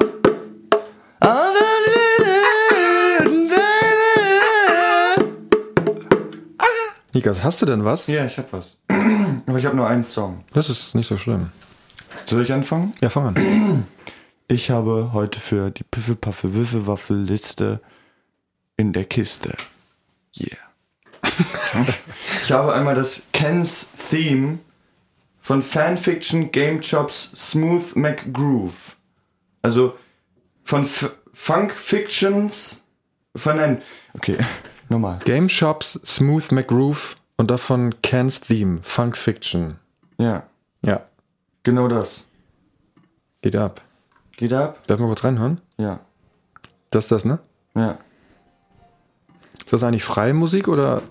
[7.11, 8.07] Nikas, hast du denn was?
[8.07, 8.77] Ja, ich hab was.
[9.47, 10.45] Aber ich habe nur einen Song.
[10.53, 11.49] Das ist nicht so schlimm.
[12.23, 12.93] Soll ich anfangen?
[13.01, 13.85] Ja, fang an.
[14.47, 17.81] Ich habe heute für die Püffelpaffe Würfelwaffel Liste
[18.77, 19.55] in der Kiste.
[20.37, 20.57] Yeah.
[22.43, 24.59] ich habe einmal das Ken's Theme
[25.39, 28.97] von Fanfiction Game Chops Smooth McGroove.
[29.61, 29.97] Also
[30.63, 32.83] von F Funk Fictions
[33.35, 33.81] von ein
[34.13, 34.37] okay,
[34.89, 35.19] nochmal.
[35.25, 39.79] Game Shops, Smooth McGroove und davon Ken's Theme, Funk Fiction.
[40.19, 40.43] Ja,
[40.83, 41.05] Ja,
[41.63, 42.25] genau das.
[43.41, 43.81] geht ab.
[44.37, 44.79] Geht ab?
[44.87, 45.61] Darf man kurz reinhören?
[45.77, 45.99] Ja.
[46.89, 47.39] Das ist das, ne?
[47.75, 47.97] Ja.
[49.59, 51.01] Ist das eigentlich freie Musik oder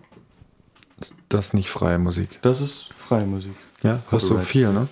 [1.00, 2.38] ist das nicht freie Musik?
[2.42, 3.54] Das ist freie Musik.
[3.82, 4.88] Ja, hörst du viel, ne?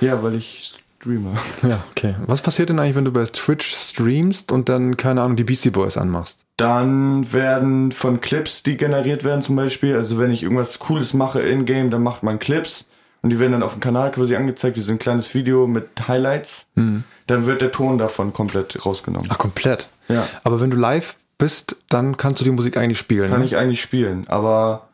[0.00, 1.36] Ja, weil ich streame.
[1.62, 2.14] Ja, okay.
[2.26, 5.70] Was passiert denn eigentlich, wenn du bei Twitch streamst und dann, keine Ahnung, die Beastie
[5.70, 6.38] Boys anmachst?
[6.56, 11.40] Dann werden von Clips, die generiert werden zum Beispiel, also wenn ich irgendwas Cooles mache
[11.40, 12.86] in-game, dann macht man Clips
[13.22, 16.08] und die werden dann auf dem Kanal quasi angezeigt, wie so ein kleines Video mit
[16.08, 16.66] Highlights.
[16.74, 19.28] Dann wird der Ton davon komplett rausgenommen.
[19.30, 19.88] Ach, komplett.
[20.08, 20.26] Ja.
[20.44, 23.30] Aber wenn du live bist, dann kannst du die Musik eigentlich spielen.
[23.30, 23.46] Kann ne?
[23.46, 24.88] ich eigentlich spielen, aber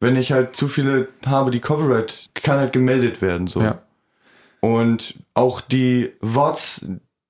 [0.00, 3.60] wenn ich halt zu viele habe, die Copyright, kann halt gemeldet werden, so.
[3.60, 3.78] Ja.
[4.60, 6.82] Und auch die VODs,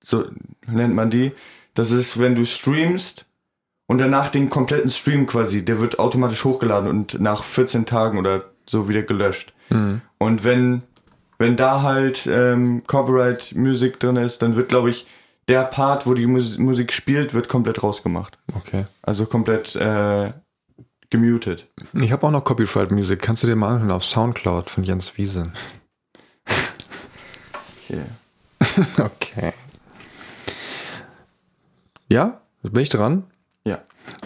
[0.03, 0.27] so
[0.67, 1.33] nennt man die,
[1.75, 3.25] das ist, wenn du streamst
[3.87, 8.45] und danach den kompletten Stream quasi, der wird automatisch hochgeladen und nach 14 Tagen oder
[8.67, 9.53] so wieder gelöscht.
[9.71, 10.01] Mhm.
[10.19, 10.83] Und wenn,
[11.39, 15.07] wenn da halt ähm, Copyright Music drin ist, dann wird, glaube ich,
[15.49, 18.39] der Part, wo die Mus Musik spielt, wird komplett rausgemacht.
[18.55, 18.85] Okay.
[19.03, 20.33] Also komplett äh,
[21.11, 21.67] gemutet.
[21.95, 23.23] Ich habe auch noch Copyright Music.
[23.23, 25.53] Kannst du dir mal anhören auf Soundcloud von Jens Wiese.
[27.91, 28.03] Okay.
[28.99, 29.53] Okay.
[32.11, 33.25] Ja, bin ich dran?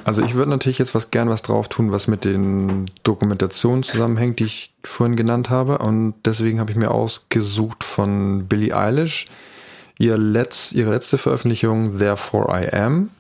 [0.05, 4.41] Also ich würde natürlich jetzt was gern was drauf tun, was mit den Dokumentationen zusammenhängt,
[4.41, 5.78] die ich vorhin genannt habe.
[5.78, 9.28] Und deswegen habe ich mir ausgesucht von Billie Eilish
[9.99, 13.11] ihr letz, ihre letzte Veröffentlichung Therefore I Am.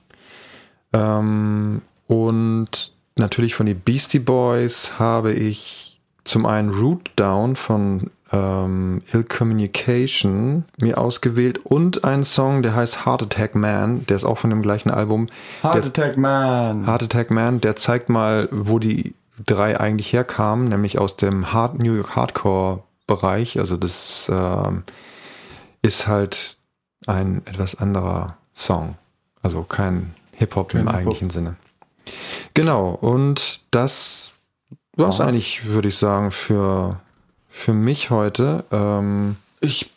[0.92, 9.02] Ähm, und natürlich von den Beastie Boys habe ich zum einen Root Down von ähm,
[9.12, 14.38] Ill Communication mir ausgewählt und einen Song, der heißt Heart Attack Man, der ist auch
[14.38, 15.28] von dem gleichen Album.
[15.62, 16.86] Heart der, Attack Man.
[16.86, 19.14] Heart Attack Man, der zeigt mal, wo die
[19.44, 23.58] drei eigentlich herkamen, nämlich aus dem Hard New York Hardcore Bereich.
[23.58, 24.84] Also das ähm,
[25.82, 26.56] ist halt
[27.06, 28.96] ein etwas anderer Song.
[29.42, 30.94] Also kein Hip-Hop im Hip-Hop.
[30.94, 31.56] eigentlichen Sinne.
[32.54, 34.32] Genau, und das
[34.96, 35.28] war's War's.
[35.28, 37.00] eigentlich, würde ich sagen, für,
[37.52, 38.64] für mich heute.
[38.72, 39.90] Ähm, Ich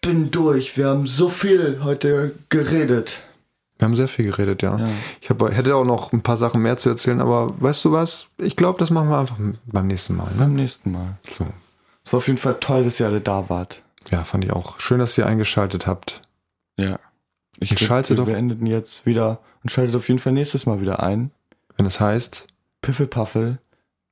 [0.00, 0.76] bin durch.
[0.76, 3.22] Wir haben so viel heute geredet.
[3.78, 4.78] wir haben sehr viel geredet, ja.
[4.78, 4.88] Ja.
[5.20, 8.26] Ich hab, hätte auch noch ein paar Sachen mehr zu erzählen, aber weißt du was?
[8.38, 10.26] Ich glaube, das machen wir einfach beim nächsten Mal.
[10.26, 10.36] Ne?
[10.38, 11.16] Beim nächsten Mal.
[11.36, 11.46] So.
[12.04, 13.82] Es war auf jeden Fall toll, dass ihr alle da wart.
[14.10, 14.78] Ja, fand ich auch.
[14.78, 16.22] Schön, dass ihr eingeschaltet habt.
[16.78, 17.00] Ja.
[17.58, 20.80] Ich Und schalte wir doch- beendeten jetzt wieder und schaltet auf jeden Fall nächstes Mal
[20.80, 21.32] wieder ein.
[21.76, 22.46] Wenn es heißt,
[22.82, 23.58] Piffelpaffel,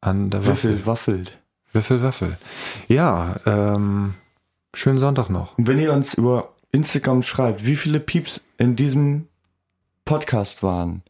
[0.01, 0.73] an der Waffel.
[0.73, 1.39] Wiffel, waffelt.
[1.75, 2.39] Waffel, Waffel.
[2.87, 4.15] Ja, ähm,
[4.75, 5.59] schönen Sonntag noch.
[5.59, 9.27] Und wenn ihr uns über Instagram schreibt, wie viele Pieps in diesem
[10.05, 11.03] Podcast waren,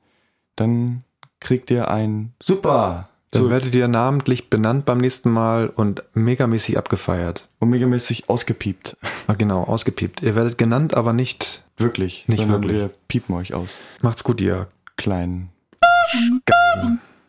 [0.56, 1.04] dann
[1.38, 6.78] kriegt ihr ein Super Dann so werdet ihr namentlich benannt beim nächsten Mal und megamäßig
[6.78, 7.46] abgefeiert.
[7.60, 8.96] omegamäßig ausgepiept.
[9.26, 10.22] Ah, genau, ausgepiept.
[10.22, 11.62] Ihr werdet genannt, aber nicht.
[11.76, 12.24] Wirklich.
[12.26, 12.72] Nicht wirklich.
[12.72, 13.68] wir piepen euch aus.
[14.00, 14.68] Macht's gut, ihr.
[14.96, 15.50] Kleinen.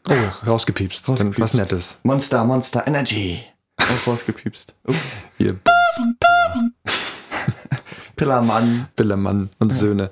[0.09, 0.13] Oh,
[0.47, 1.07] rausgepiepst.
[1.07, 1.39] Dann Rausgepiepst.
[1.41, 1.97] was Nettes.
[2.03, 3.39] Monster, Monster Energy.
[3.81, 4.73] Auch rausgepiepst.
[4.87, 4.93] Oh.
[5.39, 5.59] Ihr
[8.15, 8.87] Pillermann.
[8.95, 10.09] Billermann und Söhne.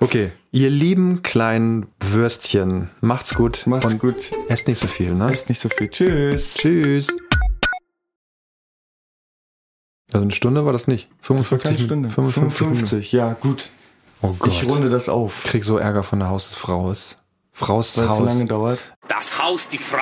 [0.00, 2.90] Okay, ihr lieben kleinen Würstchen.
[3.00, 3.66] Macht's gut.
[3.66, 4.30] Macht's und gut.
[4.48, 5.30] Esst nicht so viel, ne?
[5.30, 5.88] Esst nicht so viel.
[5.90, 6.54] Tschüss.
[6.54, 7.08] Tschüss.
[10.12, 11.08] Also eine Stunde war das nicht.
[11.20, 12.10] Das war 55 keine Stunde.
[12.10, 12.58] 55.
[12.58, 13.68] 55, ja, gut.
[14.22, 14.52] Oh Gott.
[14.52, 15.44] Ich runde das auf.
[15.44, 16.94] Ich krieg so Ärger von der Hausfrau.
[17.52, 18.24] Frau's Weil es so Haus.
[18.26, 18.78] lange dauert.
[19.08, 20.00] Das Haus, die Frau.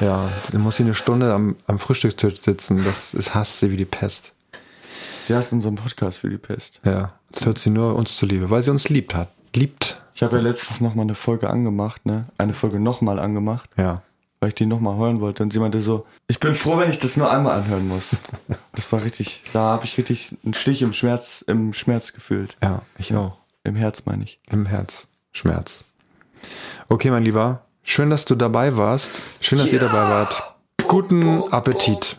[0.00, 2.84] Ja, dann muss sie eine Stunde am, am Frühstückstisch sitzen.
[2.84, 4.32] Das ist hasst sie wie die Pest.
[5.26, 6.80] Sie hasst unseren Podcast für die Pest.
[6.84, 9.28] Ja, das hört sie nur uns zuliebe, weil sie uns liebt hat.
[9.54, 10.02] Liebt.
[10.14, 12.26] Ich habe ja letztens noch mal eine Folge angemacht, ne?
[12.38, 14.02] Eine Folge nochmal angemacht, Ja.
[14.40, 15.42] weil ich die nochmal hören wollte.
[15.42, 18.10] Und sie meinte so, ich bin froh, wenn ich das nur einmal anhören muss.
[18.74, 22.56] Das war richtig, da habe ich richtig einen Stich im Schmerz, im Schmerz gefühlt.
[22.60, 23.38] Ja, ich auch.
[23.62, 24.40] Im Herz meine ich.
[24.50, 25.06] Im Herz.
[25.32, 25.84] Schmerz.
[26.88, 27.62] Okay, mein Lieber.
[27.82, 29.10] Schön, dass du dabei warst.
[29.40, 30.54] Schön, dass ihr dabei wart.
[30.88, 32.16] Guten Appetit.